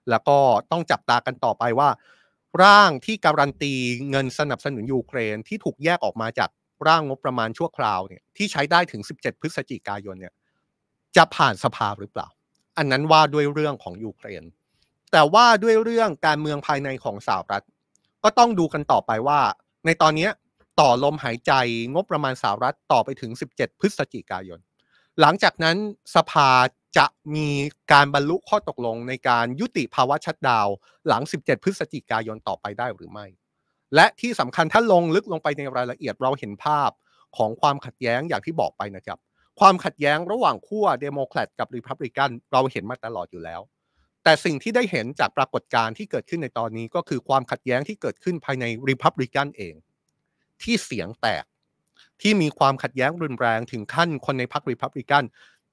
[0.10, 0.38] แล้วก็
[0.72, 1.90] ต้องจับตากันต่อไปว่า
[2.64, 3.74] ร่างที่การันตี
[4.10, 6.50] เงินสนับสนุนยูเครนที่ถูกแยกออกมาจาก
[6.88, 10.34] ร่างงบประมาณชั่วคราวเนี่ยที่ใช้ได้ถึง 17 พฤศจิกายนเนี่ย
[11.16, 12.28] จะผ่านสภาหรือเปล่า
[12.78, 14.44] อันนั้นว่าด้วยเรื่องของยูเครน
[15.12, 17.66] แต่ว่าด้วยเรื่องการเมืองภายในของสหรัฐ
[18.24, 19.40] ก็ต้องดูกันต่อไปว่า
[19.86, 20.30] ในตอนนี้
[20.80, 21.52] ต่อลมหายใจ
[21.94, 24.60] งบประมาณสหรัฐต่อไปถึง 17 พฤศจิกายน
[25.22, 25.78] หลังจากนั้น
[26.16, 26.50] สภา
[26.98, 27.50] จะมี
[27.92, 30.68] การบรรลุข้อตกลงในการยุติภาวะชัตดาวน์
[31.08, 33.26] หลัง 17 พฤศจิกายนต่อไปได้หรือไม่
[33.96, 36.90] และที่สำคัญถ้าลงลึกลงไปในรายละเอียดเราเห็นภาพ
[37.38, 39.20] ของความขัดแย้งอย่างที่บอกไปนะครับ
[39.60, 43.62] ความขัดแย้งระหว่างขั้วเดโมแครตกับรีพับลิกันเราเห็นมาตลอดอยู่แล้ว
[44.24, 49.76] แต่สิ่งที่ได้เห็นจากปรากฏการณ์ที่เกิดขึ้นในตอนนี้ก็คือความขัดแย้งที่เกิดขึ้นภายในรีพับลิกันเอง
[50.64, 51.44] ที่เสียงแตก
[52.22, 55.24] ที่มีความขัดแย้งรุนแรงถึงขั้นคนในพรรครีพับลิกัน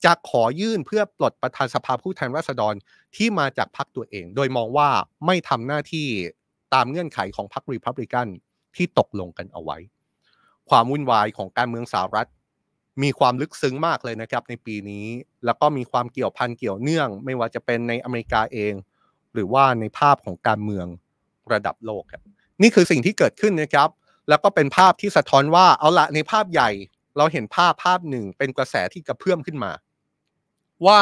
[0.04, 2.74] จะขอยื่นเพื่อปลดประธานสภาผู้แทนราษฎร
[3.16, 4.88] ที่มาจากพรรคตัวเอง โดยมองว่า
[5.26, 6.08] ไม่ทำหน้าที่
[6.74, 8.26] ตามเงื่อนไขของพรรคริพับลิกัน
[8.76, 9.78] ที่ตกลงกันเอาไว้
[10.70, 12.28] ความวุ่นวายของการเมืองสหรัฐ
[13.02, 15.06] มีความลึกซึ้งมากเลยนะครับในปีนี้
[15.44, 18.72] แล้วก็มีความเกี่ยวพันเกี่ยวเนื่อง ไม่ว่าจะเป็นในอเมริกาเอง
[19.34, 20.86] หรือว่าในภาพของการเมือง
[21.52, 22.22] ระดับโลกครับ
[22.62, 23.88] นี่คือสิ่งที่เกิดขึ้นนะครับ
[24.28, 26.70] แล้วก็เป็นภาพที่สะท้อนว่าเอาละในภาพใหญ่
[27.16, 29.72] เราเห็นภาพภาพหนึ่งเป็นกระแสที่กระเพื่อมขึ้นมา
[30.86, 31.00] ว่า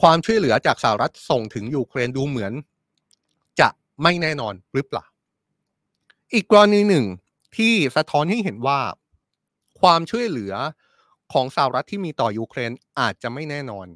[0.00, 2.52] ความช่วยเหลือจากสหรัฐส่งถึงยูเครนดูเหมือน
[3.60, 3.68] จะ
[4.02, 5.04] ไม่แน่นอนหรือเปล่า
[6.34, 7.04] อีกกรณีหนึ่ง
[7.56, 8.80] ที่สะท้อนให้เห็นว่า
[9.80, 10.54] ความช่วยเหลือ
[11.32, 13.86] ของสหรัฐที่มีต่อยูเครนอาจจะไม่แน่นอน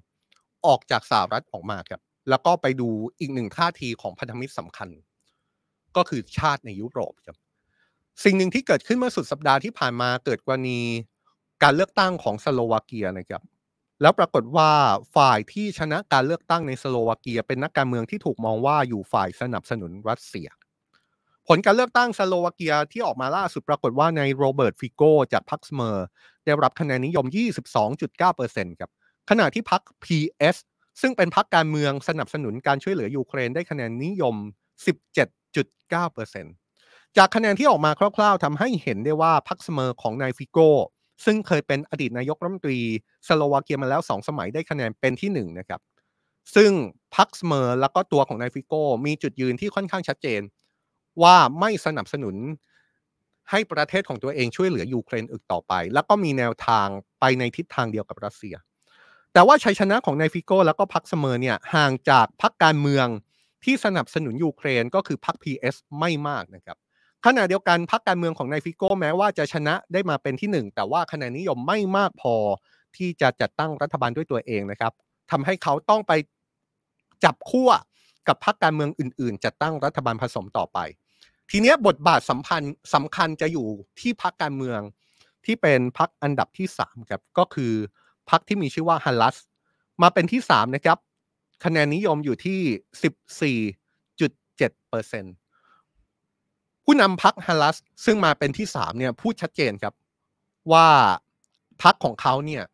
[0.66, 2.88] ออกจากสหรัฐออกมาครับ แล้วก็ไปดู
[3.20, 4.88] อีกหนึ่งท่าทีของพันธมิตรสำคัญ
[5.96, 7.36] ก็คือชาติในยุโรปครับ
[8.24, 10.80] สิ่งหนึ่งที่เกิดขึ้นเมื่อสุดสัปดาห์ที่ผ่านมาเกิดกรณี
[11.62, 13.42] การเลือกตั้งของสโลวาเกียนะครับ
[14.02, 14.70] แล้วปรากฏว่า
[15.16, 20.48] ฝ่ายที่ชนะการเลือกตั้งในสโลวาเกีย เป็นนักการเมืองที่ถูกมองว่าอยู่ฝ่ายสนับสนุนรัสเซีย
[21.48, 25.02] ผลการเลือกตั้งสโลวาเกียที่ออกมาล่าสุดปรากฏว่านายโรเบิร์ตฟิโก
[25.32, 26.06] จากพรรคสเมอร์
[26.44, 27.26] ได้รับคะแนนนิยม
[28.02, 28.90] 22.9%ครับ
[29.30, 30.56] ขณะที่พรรค PS
[31.00, 34.34] ซึ่งเป็นพรรคการเมืองสนับสนุนการช่วยเหลือยูเครนได้คะแนนนิยม
[35.16, 36.67] 17.9%
[37.18, 40.58] จากคะแนนที่ออกมาคร่าวๆทำให้เห็นได้ว่าพรรคสเมอร์ของนายฟิโก
[41.24, 42.80] ซึ่งเคยเป็นอดีตนายกรัฐมนตรี
[43.26, 45.80] สโลวาเกียมาแล้วสองสมัยได้คะแนนเป็นที่หนึ่งนะครับ
[46.54, 46.70] ซึ่ง
[47.16, 48.74] พรรคสเมอร์แล้วก็ตัวของนายฟิโก
[49.06, 50.40] มีจุดยืนที่ค่อนข้างชัดเจน
[51.22, 52.36] ว่าไม่สนับสนุน
[53.50, 56.88] ให้ประเทศของตัวเองช่วยเหลือยูเครนอีกต่อไป แล้วก็มีแนวทาง
[57.20, 58.54] ไปในทิศทางเดียวกับรัสเซีย
[59.32, 63.06] แต่ว่าชัยชนะของนายฟิโก้แล้วก็พรรคสเมอร์เนี่ยห่างจากพรรคการเมือง
[63.64, 66.78] ที่สนับสนุนยูเครนก็คือพรรค PS ไม่มากนะครับ
[67.26, 72.34] ขณะเดียวกันพรรคการเมืองของนายฟิโก้แม้ว่าจะชนะได้มาเป็นที่หนึ่งแต่ว่าคะแนนนิยมไม่มากพอ
[72.96, 74.92] ที่จะจัดตั้งรัฐบาลด้วยตัวเองนะครับ
[75.30, 76.12] ทำให้เขาต้องไป
[77.24, 77.70] จับขั้ว
[78.28, 80.78] กับพรรคการเมืองอื่น ๆ จัดตั้งรัฐบาลผสมต่อไป
[81.50, 83.66] ทีนี้บทบาทสัมพันธ์สำคัญจะอยู่
[84.00, 84.80] ที่พรรคการเมือง
[85.44, 87.72] ที่เป็นพรรคอันดับที่สามครับก็คือ
[88.30, 89.36] พรรคที่มีชื่อว่าฮัลลัส
[90.02, 90.98] มาเป็นที่สามนะครับ
[91.64, 92.60] คะแนนนิยมอยู่ที่
[93.02, 93.58] สิบสี่
[94.20, 95.34] จุดเจ็ดเปอร์เซ็นต์
[96.90, 99.94] ผู้นำพรรคฮัลลัสซึ่งมาเป็นที่สามเนี่ยพูดชัดเจนครับ
[100.72, 100.88] ว่า
[101.82, 102.64] พรรคของเขาเนี่ย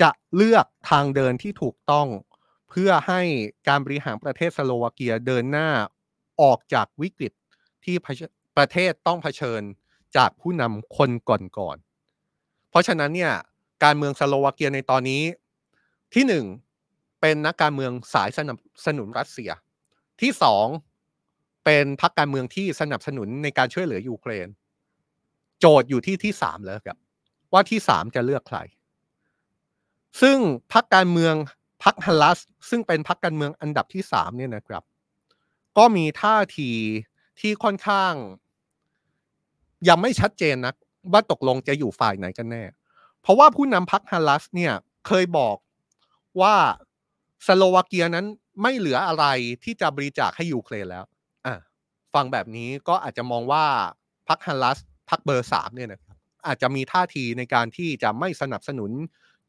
[0.00, 2.06] จะเลือกทางเดินที่ถูกต้อง
[2.70, 3.20] เพื่อให้
[3.68, 5.68] การบริหารประเทศสโลวาเกียเดินหน้า
[6.42, 7.32] ออกจากวิกฤต
[7.84, 7.96] ที่
[8.56, 9.62] ประเทศต้องเผชิญ
[10.16, 13.34] จากผู้นำคนก่อนๆ เพราะฉะนั้นเนี่ย
[13.84, 15.22] การเมืองสโลวาเกียในตอนนี้
[16.14, 16.44] ที่หนึ่ง
[17.20, 19.50] เป็นนักการเมืองสายสนับสนุนรัสเซีย
[20.20, 20.66] ที่สอง
[21.64, 24.48] เป็นพรรคการเมืองที่สนับสนุนในการช่วยเหลือยูเครน
[25.60, 26.98] โจทย์อยู่ที่ที่สามแล้วครับ
[27.52, 28.58] ว่าที่สามจะเลือกใคร
[30.20, 30.38] ซึ่ง
[30.72, 31.34] พรรคการเมือง
[31.84, 32.38] พรรคฮัลลัส
[32.70, 34.82] ซึ่งเป็นพรรคการเมืองอันดับที่สามเนี่ยนะครับ
[35.78, 36.70] ก็มีท่าที
[37.40, 38.12] ที่ค่อนข้าง
[39.88, 40.74] ยังไม่ชัดเจนนะ
[41.12, 42.64] ว่าตกลงจะอยู่ฝ่ายไหนกันแน่
[43.20, 44.72] เพราะว่าผู้นำพรรคฮัลลัสเนี่ย
[45.06, 45.56] เคยบอก
[46.40, 46.54] ว่า
[47.46, 48.26] สโลวาเกียนั้น
[48.62, 49.24] ไม่เหลืออะไร
[49.64, 51.04] ที่จะบริจาคให้ยูเครนแล้ว
[52.14, 53.64] ฟังแบบนี้ก็อาจจะมองว่า
[54.28, 54.78] พรรคฮัลลัส
[55.10, 58.90] พรรคเบอร์สามเนี่ยนะครับอาจจะมีท่าทีในการที่จะไม่สนับสนุน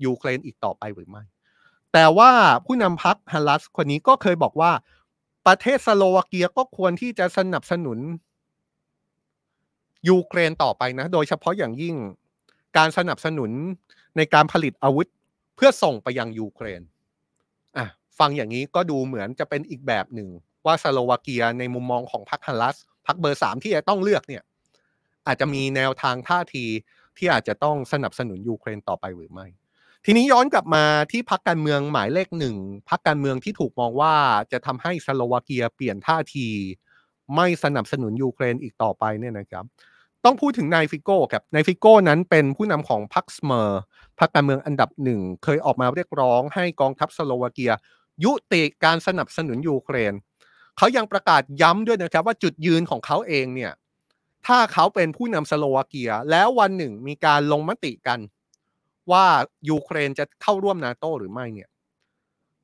[0.06, 1.24] ยูเครนอีกต่อไปหรือไม่
[1.94, 2.32] แต่ว่า
[2.66, 4.72] ผู้นำพรรคฮัลลัสคนนี้ก็เคยบอกว่า
[5.48, 8.00] ประเทศสโลวาเกียก็ควรที่จะสนับสนุน
[10.10, 11.96] ยูเครนต่อไปนะ โดยเฉพาะอย่างยิ่ง
[12.78, 13.52] การสนับสนุน
[14.18, 15.08] ในการผลิตอาวุธ
[15.56, 16.82] เพื่อส่งไปยังยูเครน
[17.78, 17.88] อะ
[18.20, 20.30] ฟังอย่างนี้ก็ดูเหมือนจะเป็นอีกแบบหนึ่ง
[20.66, 24.44] ว่าสโลวาเกียในมุมมองของพรรคฮัลลัสพรรคเบอร์สามที่จะต้องเลือกเนี่ย
[25.28, 26.66] อาจจะมีแนวทางท่าที
[27.18, 29.48] ที่อาจจะต้องสนับสนุนยูเครนต่อไปหรือไม่
[30.06, 32.56] ทีนี้ย้อนกลับมาที่พรรคการเมืองหมายเลขหนึ่ง
[32.90, 34.14] พรรคการเมืองที่ถูกมองว่า
[34.52, 36.48] จะทำให้สโลวาเกียเปลี่ยนท่าที
[37.36, 39.66] ไม่สนับสนุนยูเครนอีกต่อไปเนี่ยนะครับ
[40.26, 43.82] ต้องพูดถึงนายฟิโก้ครับนายฟิโก้นั้นเป็นผู้นำของพรรคสเมอร์
[44.20, 47.72] พรรคการเมืองอันดับหนึ่งเคยออกมาเรียกร้องให้กองทัพสโลวาเกีย
[48.24, 50.14] ยุติการสนับสนุนยูเครน
[50.82, 53.72] เขายังประกาศย้ำด้วยนะครับว่าจุดยืนของเขาเองเนี่ย
[54.48, 58.20] ถ้าเขาเป็นผู้นำสโลวาเกีย แล้ววันหนึ่งมีการลงมติกัน
[59.12, 59.26] ว่า
[59.70, 61.70] ยูเครนจะเข้าร่วมนาโตหรือไม่เนี่ย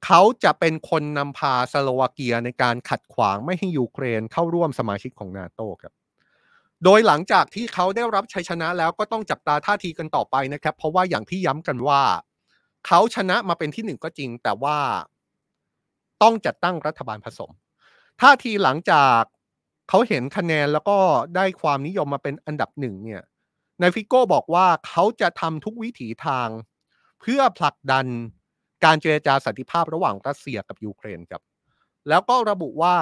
[0.05, 5.93] เขาจะเป็นคนนำพาสโลวาเกียในการขัดขวางไม่ให้ยูเครนเข้าร่วมสมาชิกของนาโตครับ
[6.83, 12.01] โดยหลังจากที่เขาได้รับชัยชนะแล้วก็ต้องจับตาท่าทีกันต่อไปนะครับ เพราะว่าอย่างที่ย้ำกันว่า
[12.87, 14.77] เขาชนะมาเป็นที่หนึ่งก็จริง แต่ว่า
[16.23, 17.51] ต้องจัดตั้งรัฐบาลผสม
[18.21, 19.21] ท่าทีหลังจาก
[19.89, 20.97] เขาเห็นคะแนนแล้วก็
[21.35, 23.21] ได้ความนิยมมาเป็นอันดับหนึ่งเนี่ย
[23.81, 26.49] นายฟิโก้บอกว่าเขาจะทำทุกวิถีทาง
[27.21, 28.05] เพื่อผลักดัน
[28.85, 31.41] การเจรจาสันติภาพระหว่างรัสเซียกับยูเครนครับ
[32.09, 32.95] แล้วก็ระบุว่า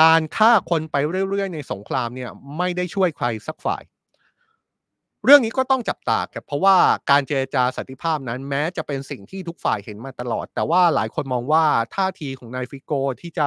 [0.00, 0.96] การฆ่าคนไป
[1.30, 3.82] เรื่อยๆ ในสงครามเนี่ยไม่ได้ช่วยใครสักฝ่าย
[5.24, 6.76] เรื่องนี้ก็ต้องจับตาครับเพราะว่า
[7.10, 11.64] การเจรจาสันติภาพนั้นแม้จะเป็นสิ่งที่ทุกฝ่ายเห็นมาตลอด แต่ว่าหลายคนมองว่า
[11.96, 13.44] ท่าทีของนายฟิโกที่จะ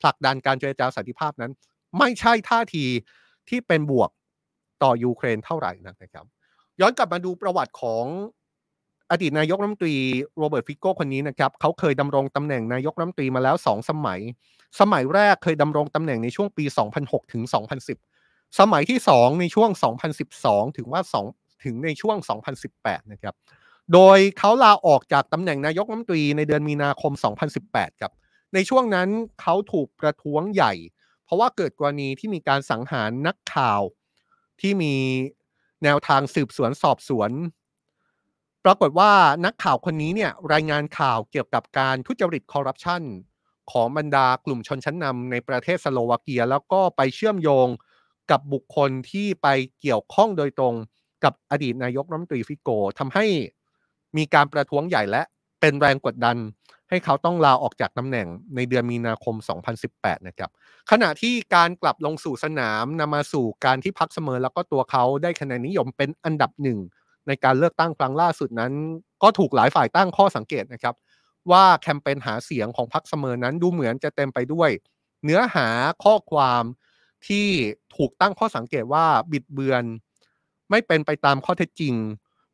[0.00, 1.52] ผลักดันการเจรจาสันติภาพนั้น
[1.98, 2.84] ไม่ใช่ท่าที
[3.48, 4.10] ที่เป็นบวก
[4.82, 6.24] ต่อยูเครนเท่าไหร่นะครับ
[6.80, 8.04] ย้อนกลับมาดูประวัติของ
[9.10, 9.96] อดีตนายกรัฐมนตรี
[10.38, 14.20] โรเบิร์ตฟิโก้คนนี้นะครับเขาเคยดำรงตำแหน่งนายกรัฐมนตรีมาแล้วสองสมัย
[14.80, 16.64] สมัยแรกเคยดำรงตำแหน่งในช่วงปี
[16.98, 17.42] 2006 ถึง
[17.86, 18.07] 2010
[18.58, 19.70] สมัยที่ 2 ในช่วง
[20.24, 22.16] 2012 ถึงว่า 2 ถึงในช่วง
[22.64, 23.34] 2018 นะครับ
[23.92, 27.12] โดยเขาลาออกจากตำแหน่งนายกรัฐมนตรีในเดือนมีนาคม
[27.56, 28.12] 2018 ครับ
[28.54, 29.08] ในช่วงนั้น
[29.40, 30.72] เขาถูกประท้วงใหญ่
[31.24, 33.82] เพราะว่าเกิดกรณีที่มีการสังหารนักข่าว
[34.60, 34.94] ที่มี
[35.84, 37.30] แนวทางสืบสวนสอบสวน
[38.64, 39.12] ปรากฏว่า
[39.44, 43.02] นักข่าวคนนี้เนี่ยรายงานข่าวเกี่ยวกับการทุจริตคอร์รัปชัน
[43.72, 47.68] ของบรรดากลุ่มชนชั้นนำในประเทศสโลวาเกีย แล้วก็ไปเชื่อมโยง
[48.30, 49.48] กับบุคคลที่ไป
[49.80, 50.74] เกี่ยวข้องโดยตรง
[51.24, 53.24] กับอดีตนายกรัฐมนตรีฟิโกทำให้
[54.16, 55.22] มีการประท้วงใหญ่และ
[55.60, 56.36] เป็นแรงกดดัน
[56.90, 59.34] ให้เขาต้องลาออกจากตำแหน่งในเดือนมีนาคม
[59.82, 60.50] 2018 นะครับ
[60.90, 66.78] ขณะที่การกลับลงสู่สนามนำมาสู่การที่พักเสมอแล้วก็ตัวเขาได้คะแนนนิยมเป็นอันดับหนึ่ง
[67.26, 68.72] ในการเลือกตั้งครั้งล่าสุดนั้น
[69.22, 70.94] ก็ถูกหลายฝ่ายตั้งข้อสังเกตนะครับ
[71.50, 74.70] ว่าแคมเปญหาเสียงของพรรคเสมอนั้นดูเหมือนจะเต็มไปด้วย
[75.24, 75.68] เนื้อหา
[76.04, 76.62] ข้อความ
[77.26, 77.46] ที่
[77.96, 79.84] ถูกตั้งข้อสังเกตว่าบิดเบือน
[80.70, 81.94] ไม่เป็นไปตามข้อเท็จจริง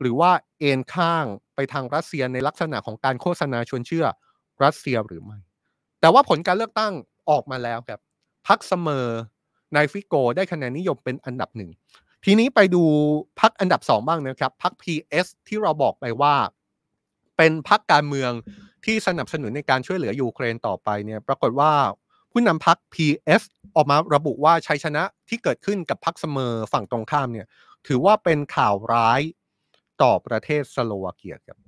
[0.00, 1.24] หรือว่าเอ็นข้าง
[1.55, 4.07] ไปทางรัสเซียในลักษณะของการโฆษณาชวนเชื่อ
[4.64, 5.38] รัสเซียหรือไม่
[6.00, 6.92] แต่ว่าผลการเลือกตั้ง
[7.31, 8.00] ออกมาแล้วครับ
[8.48, 9.09] พักเสมอ
[9.74, 11.70] นายฟิโกได้คะแนนนิยมเป็นอันดับหนึ่ง
[12.24, 12.83] ทีนี้ไปดู
[13.40, 16.35] พักอันดับสองบ้างนะครับพัก PS ที่เราบอกไปว่า
[17.37, 18.33] เป็นพักการเมือง
[18.85, 21.72] ที่สนับสนุนในการช่วยเหลือยูเครนต่อไปเนี่ย ปรากฏว่า
[22.37, 23.42] ผู้นำพัก PS
[23.77, 27.47] ออกมาระบุว่าชัยชนะที่เกิดขึ้นกับพักเสมอฝั่งตรงข้ามเนี่ย
[27.87, 29.20] ถือว่าเป็นข่าวร้าย
[30.03, 31.59] ต่อประเทศสโลวาเกียครับ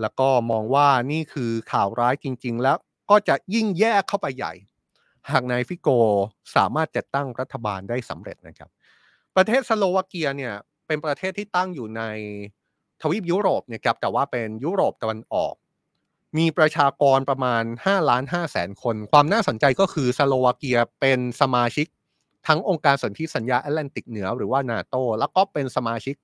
[0.00, 2.76] แล้วก็มองว่านี่คือข่าวร้ายจริง ๆ แล้ว
[3.10, 4.52] ก็จะยิ่งแย่เข้าไปใหญ่
[5.30, 5.88] หากนายฟิโก
[6.56, 8.70] สามารถจัดตั้งรัฐบาลได้สำเร็จนะครับ
[9.36, 10.54] ประเทศสโลวาเกียเนี่ย
[10.86, 12.02] เป็นประเทศที่ตั้งอยู่ใน
[13.02, 15.54] ทวีปยุโรปเนี่ยครับแต่ว่าเป็นยุโรปตะวันออก
[16.36, 21.86] มีประชากรประมาณ5ล้าน5แสนคน ความน่าสนใจก็คือสโลวาเกียเป็นสมาชิก
[22.46, 26.14] ทั้งองค์การสนธิสัญญาแอตแลนติกเหนือหรือว่านาโตแล้วก็เป็นสมาชิก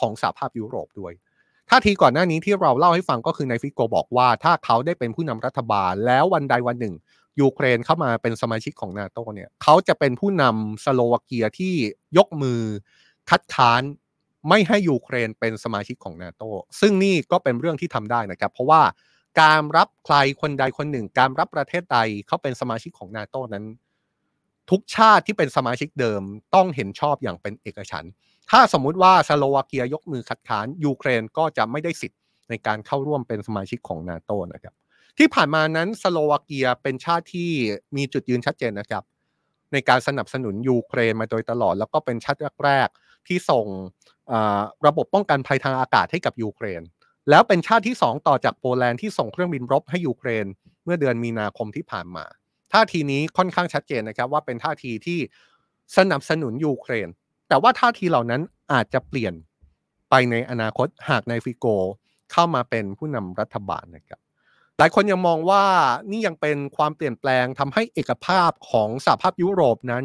[0.00, 1.12] ของสหภาพยุโรปด้วย
[1.70, 6.94] ท่าทีก่อนหน้านี้ที่เราเล่าให้ฟังก็คือนายฟิโกบอกว่า ถ้าเขาได้เป็นผู้นำรัฐบาล แล้ววันใดวันหนึ่ง
[7.40, 11.74] ยูเครนเข้ามาเป็นสมาชิกของนาโตเนี่ยเขาจะเป็นผู้นำสโลวาเกียที่
[12.18, 12.60] ยกมือ
[13.30, 13.82] คัดค้าน
[14.48, 16.42] ไม่ให้ยูเครนเป็นสมาชิกของนาโต
[16.80, 18.82] ซึ่งนี่ก็เป็นเรื่องที่ทำได้นะครับ เพราะว่า
[19.40, 23.64] การรับใครคนใดคนหนึ่ง การรับประเทศใดเขาเป็นสมาชิกของนาโตนั้น
[24.70, 26.22] ทุกชาติที่เป็นสมาชิกเดิม
[26.54, 28.12] ต้องเห็นชอบอย่างเป็นเอกฉันท์
[28.50, 34.74] ถ้าสมมุติว่าสโลวาเกียยกมือคัดค้านยูเครนก็จะไม่ได้สิทธิ์ในการเข้าร่วมเป็นสมาชิกของนาโตนะครับ
[35.18, 37.50] ที่ผ่านมานั้นสโลวาเกียเป็นชาติที่
[37.96, 39.04] มีจุดยืนชัดเจนนะครับ
[39.72, 43.66] ในการสนับสนุนยูเครนมาโดยตลอด แล้วก็เป็นชาติแรกๆที่ส่ง
[44.86, 46.82] ระบบป้องกันภัยทางอากาศให้กับยูเครน
[47.30, 50.46] แล้วเป็นชาติที่ 2 ต่อจากโปแลนด์ที่ส่งเครื่องบินรบให้ยูเครน
[50.84, 52.24] เมื่อเดือนมีนาคมที่ผ่านมา
[52.72, 55.18] ท่าทีนี้ค่อนข้างชัดเจนนะครับว่าเป็นท่าทีที่
[55.96, 57.08] สนับสนุนยูเครน
[57.48, 58.40] แต่ว่าท่าทีเหล่านั้น
[58.72, 59.34] อาจจะเปลี่ยน
[60.10, 61.66] ไปในอนาคตหากนายฟิโก
[62.32, 64.20] เข้ามาเป็นผู้นำรัฐบาลนะครับ
[64.78, 65.64] หลายคนยังมองว่า
[66.10, 70.04] นี่ยังเป็นความเปลี่ยนแปลงทำให้เอกภาพของสหภาพยุโรปนั้น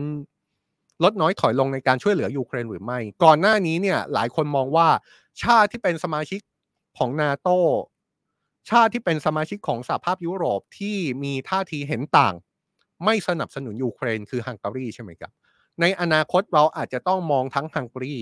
[1.04, 4.88] ลดน้อยถอยลงในการช่วยเหลือยูเครนหรือไม่ ก่อนหน้านี้เนี่ยหลายคนมองว่า
[5.44, 6.40] ชาติที่เป็นสมาชิก
[6.98, 7.50] ของนาโต
[8.70, 12.34] ชาติที่เป็นสมาชิกของสหภาพยุโรปที่มีท่าทีเห็นต่าง
[13.06, 15.32] ไม่สนับสนุนยูเครนคือฮังการีใช่ไหมครับ
[15.82, 18.18] ในอนาคตเราอาจจะต้องมองทั้งฮังการี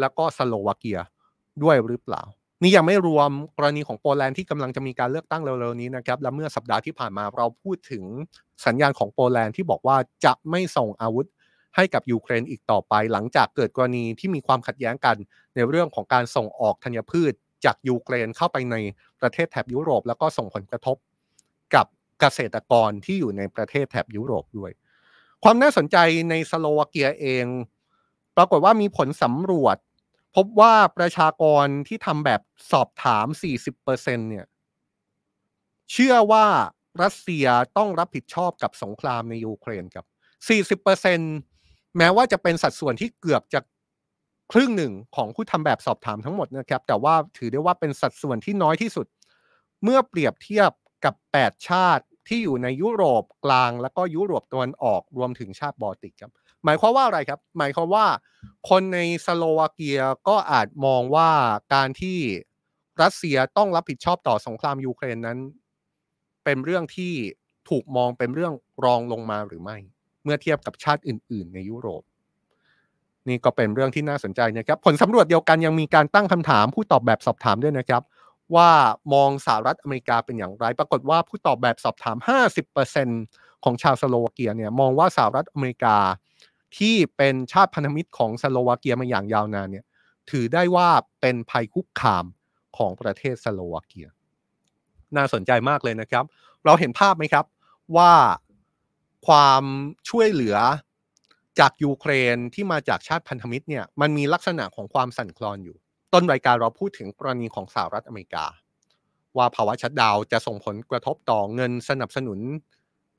[0.00, 0.98] แล้วก็สโลวาเกีย
[1.62, 2.22] ด้วยหรือเปล่า
[2.62, 8.04] นี่ยังไม่รวมกรณีของโปแลนด์ที่กำลังจะมีการเลือกตั้งเร็วๆนี้นะครับ และเมื่อสัปดาห์ที่ผ่านมาเราพูดถึง
[8.66, 11.26] สัญญาณของโปแลนด์ที่บอกว่าจะไม่ส่งอาวุธ
[11.76, 15.16] ให้กับยูเครนอีกต่อไป หลังจากเกิดกรณีที่มีความขัดแย้งกัน
[15.54, 17.32] ในเรื่องของการส่งออกธัญพืช
[17.64, 18.76] จากยูเครนเข้าไปใน
[19.20, 20.96] ประเทศแถบยุโรป แล้วก็ส่งผลกระทบ
[21.74, 21.86] กับ
[22.20, 24.70] เกษตรกรที่อยู่ในประเทศแถบยุโรปด้วย
[25.44, 25.96] ความน่าสนใจ
[26.30, 27.46] ในสโลวาเกียเอง
[28.36, 29.76] ปรากฏว่ามีผลสำรวจ
[30.36, 32.40] พบว่าประชากรที่ทำแบบ
[32.72, 33.26] สอบถาม
[33.74, 34.46] 40%เนี่ย
[35.92, 36.46] เชื่อว่า
[37.02, 37.46] รัสเซีย
[37.76, 40.06] ต้องรับผิดชอบกับสงครามในยูเครนครับ
[41.20, 43.60] 40%แม้ว่าจะเป็นสัดส่วนที่เกือบจะ
[44.52, 49.06] ครึ่งหนึ่งของผู้ทำแบบสอบถามทั้งหมดนะครับแต่ว่าถือได้ว่าเป็นสัดส่วนที่น้อยที่สุด
[49.82, 50.70] เมื่อเปรียบเทียบ
[51.04, 56.32] กับ 8 ชาติที่อยู่ในยุโรปกลาง แล้วก็ยุโรปตะวันออกรวมถึงชาติบอลติกครับ
[56.64, 58.06] หมายความว่าอะไรครับ หมายความว่า
[58.70, 61.30] คนในสโลวาเกียก็อาจมองว่า
[61.74, 62.18] การที่
[63.02, 65.38] รัสเซียต้องรับผิดชอบต่อสงครามยูเครนนั้น
[66.44, 67.12] เป็นเรื่องที่
[67.68, 69.78] ถูกมองเป็นเรื่องรองลงมาหรือไม่
[70.24, 72.02] เมื่อเทียบกับชาติอื่น ๆ ในยุโรป
[73.30, 78.02] นี่ก็เป็นเรื่องที่น่าสนใจนะครับ ผลสำรวจเดียวกันยังมีการตั้งคำถามผู้ตอบแบบสอบถามด้วยนะครับ
[78.54, 78.70] ว่า
[79.12, 82.16] มองสหรัฐอเมริกาเป็นอย่างไร ปรากฏว่าผู้ตอบแบบสอบถาม
[82.90, 85.96] 50%ของชาวสโลวาเกียเนี่ยมองว่าสหรัฐอเมริกา
[86.78, 89.84] ที่เป็นชาติพันธมิตรของสโลวาเกียมาอย่างยาวนานเนี่ย
[90.30, 90.88] ถือได้ว่า
[91.20, 92.24] เป็นภัยคุกคาม
[92.76, 94.08] ของประเทศสโลวาเกีย
[95.16, 96.24] น่าสนใจมากเลยนะครับ
[96.64, 97.44] เราเห็นภาพไหมครับ
[97.96, 98.12] ว่า
[99.26, 99.62] ความ
[100.08, 100.56] ช่วยเหลือ
[101.58, 105.76] จากยูเครนที่มาจากชาติพันธมิตรเนี่ยมันมีลักษณะของความสั่นคลอนอยู่
[106.12, 108.46] ต้นรายการเราพูดถึงกรณีของสหรัฐอเมริกา
[109.36, 112.38] ว่าภาวะชัดดาวจะส่งผลกระทบต่อเงินสนับสนุน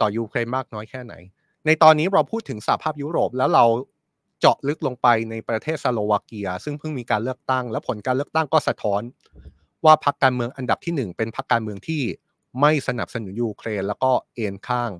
[0.02, 1.14] ต่อยูเครนมากน้อยแค่ไหน
[1.66, 3.66] ในตอนนี้เราพูดถึงสหภาพยุโรปแล้วเรา
[4.40, 9.02] เจาะลึกลงไปในประเทศสโลวาเกีย ซึ่งเพิ่งมีการเลือกตั้ง และผลการเลือกตั้งก็สะท้อน
[9.86, 12.02] ว่าพรรคการเมืองอันดับที่หนึ่งเป็นพรรคการเมืองที่
[12.62, 14.92] ไม่สนับสนุนยูเครน แล้วก็เอนข้าง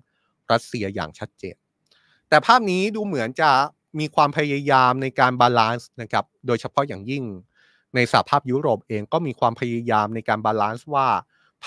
[0.52, 1.56] รัสเซียอย่างชัดเจน
[2.32, 3.52] แต่ภาพนี้ดูเหมือนจะ
[4.00, 7.24] มีความพยายามในการ balance นะครับ โดยเฉพาะอย่างยิ่ง
[7.96, 11.08] ในสหภาพยุโรปเองก็มีความพยายามในการ balance ว่า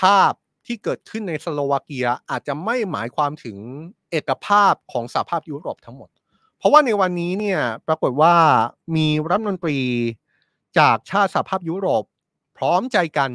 [0.00, 0.32] ภาพ
[0.66, 3.56] ที่เกิดขึ้นในสโลวาเกียอาจจะไม่หมายความถึง
[4.10, 6.08] เอกภาพของสหภาพยุโรปทั้งหมด
[6.58, 8.34] เพราะว่าในวันนี้เนี่ยปรากฏว่า
[8.96, 9.80] มีรัฐมนตรี
[10.78, 12.04] จากชาติสหภาพยุโรป
[12.56, 13.30] พร้อมใจกัน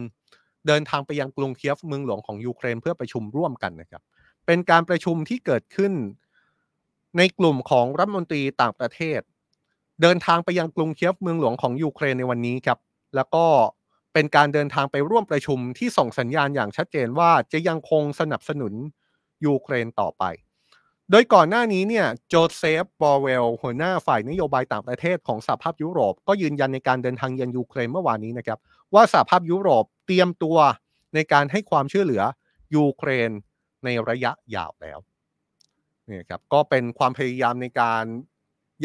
[0.67, 4.01] เดินทางไปยังกรุงเคียฟเมืองหลวงของยูเครนเพื่อประชุมร่วมกันนะครับ
[4.45, 5.93] เป็นการประชุมที่เกิดขึ้น
[7.17, 9.19] ในกลุ่มของรัฐมนตรีต่างประเทศ
[10.02, 12.80] เดินทางไปยังกรุงเคียฟเมืองหลวงของยูเครนในวันนี้ครับ
[13.15, 13.45] แล้วก็
[14.13, 18.74] เป็นการเดินทางไปร่วมประชุมที่ส่งสัญญาณอย่างชัดเจนว่าจะยังคงสนับสนุน
[19.45, 20.24] ยูเครนต่อไป
[21.12, 28.60] โดยก่อนหน้านี้เนี่ยโจเซฟบอร์เรลหัวหน้าฝ่ายนโยบายต่างประเทศของสหภาพยุโรป ก็ยืนยันในการเดินทางเยือนยูเครนเมื่อวานนี้นะครับ
[28.93, 30.58] ว่าสหภาพยุโรปเตรียมตัว
[31.15, 32.24] ในการให้ความช่วยเหลือ
[32.76, 33.32] ยูเครน
[33.84, 35.00] ในระยะยาวแล้ว
[36.10, 38.04] นี่ครับก็เป็นความพยายามในการ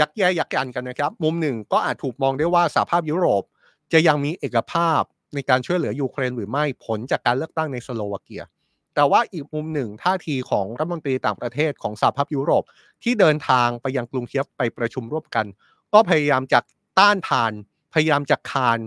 [0.01, 3.43] ยักแย่ยักยันกันนะครับ มุมหนึ่งก็อาจถูกมองได้ว่าสหภาพยุโรป
[3.93, 5.03] จะยังมีเอกภาพ
[5.35, 8.43] ในการช่วยเหลือยูเครนหรือไม่ผลจากการเลือกตั้งในสโลวาเกีย
[8.95, 12.65] แต่ว่าอีกมุมหนึ่งท่าทีของรัฐมนตรีต่างประเทศของสหภาพยุโรป
[13.03, 15.47] ที่เดินทางไปยังกรุงเคียฟไปประชุมร่วมกัน
[15.93, 16.61] ก็พยายามจะ
[16.99, 17.53] ต้านทาน
[17.95, 18.79] พยายามจะคาน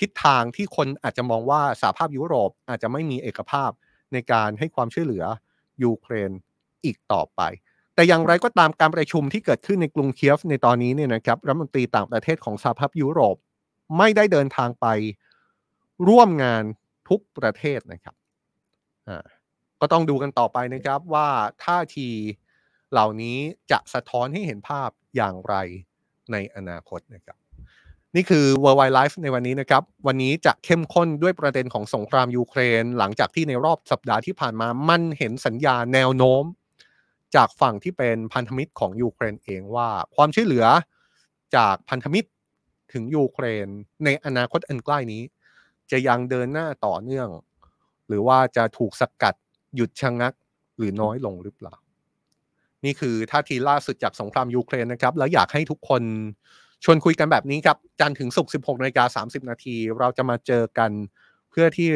[0.00, 3.70] ทิศทางที่คนอาจจะมองว่าสหภาพยุโรปอาจจะไม่มีเอกภาพ
[4.12, 5.24] ในการให้ความช่วยเหลือ
[5.82, 6.30] ยูเครน
[6.84, 7.40] อีกต่อไป
[7.94, 13.36] แต่อย่างไรก็ตามการประชุมที่เกิดขึ้นในกรุงเคียฟในตอนนี้เนี่ยนะครับรัฐมนตรีต่างประเทศของสหภาพยุโรป
[13.98, 14.86] ไม่ได้เดินทางไป
[16.08, 16.64] ร่วมงาน
[17.08, 18.14] ทุกประเทศนะครับ
[19.80, 21.28] ก็ต้องดูกันต่อไปนะครับว่า
[21.64, 22.08] ท่าที
[22.92, 23.38] เหล่านี้
[23.70, 25.54] จะสะท้อนให้เห็นภาพอย่างไร
[26.32, 27.36] ในอนาคตนะครับ
[28.14, 36.44] นี่คือ World Wide Life ในวันนี้นะครับ วันนี้จะเข้มข้นด้วยประเด็นของสงครามยูเครน หลังจากที่ในรอบสัปดาห์ที่ผ่านมามันเห็นสัญญาแนวโน้ม
[37.36, 40.66] จากฝั่งที่เป็นพันธมิตรของยูเครนเองว่า ความช่วยเหลือ
[41.56, 42.28] จากพันธมิตร
[42.92, 43.68] ถึงยูเครน
[44.04, 45.22] ในอนาคตอันใกล้นี้
[45.90, 47.28] จะยังเดินหน้าต่อเนื่อง
[48.08, 49.34] หรือว่าจะถูกสกัด
[49.74, 50.32] หยุดชะงัก
[50.76, 51.74] หรือน้อยลงหรือเปล่า
[52.84, 56.02] นี่คือท่าทีล่าสุดจากสงครามยูเครนนะครับ แล้วอยากให้ทุกคน
[56.84, 60.90] ชวนคุยกันแบบนี้ครับ จันถึงศุกร์16นาฬิกา30 นาที เราจะมาเจอกัน
[61.50, 61.90] เพื่อที่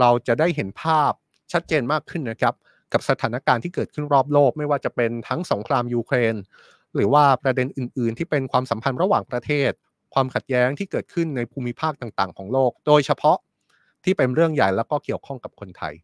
[0.00, 1.12] เราจะได้เห็นภาพ
[1.52, 2.54] ชัดเจนมากขึ้นนะครับ
[2.92, 6.34] กับสถานการณ์ที่เกิดขึ้นรอบโลก ไม่ว่าจะเป็นทั้งสงครามยูเครน
[6.94, 9.70] หรือว่าประเด็นอื่น ๆ ที่เป็นความสัมพันธ์ระหว่างประเทศ
[10.14, 13.38] ความขัดแย้งที่เกิดขึ้นในภูมิภาคต่างๆ ของโลก โดยเฉพาะ
[14.04, 15.94] ที่เป็นเรื่องใหญ่แล้วก็เกี่ยวข้องกับคนไทย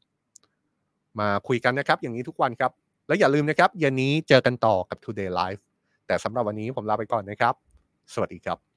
[1.18, 2.72] มาคุยกันนะครับ อย่างนี้ทุกวันครับ
[3.06, 5.60] และอย่าลืมนะครับเย็นนี้เจอกันต่อกับ Today Live
[6.06, 7.54] แต่สำหรับวันนี้ผมลาไปก่อนนะครับ
[8.12, 8.73] สวัสดีครับ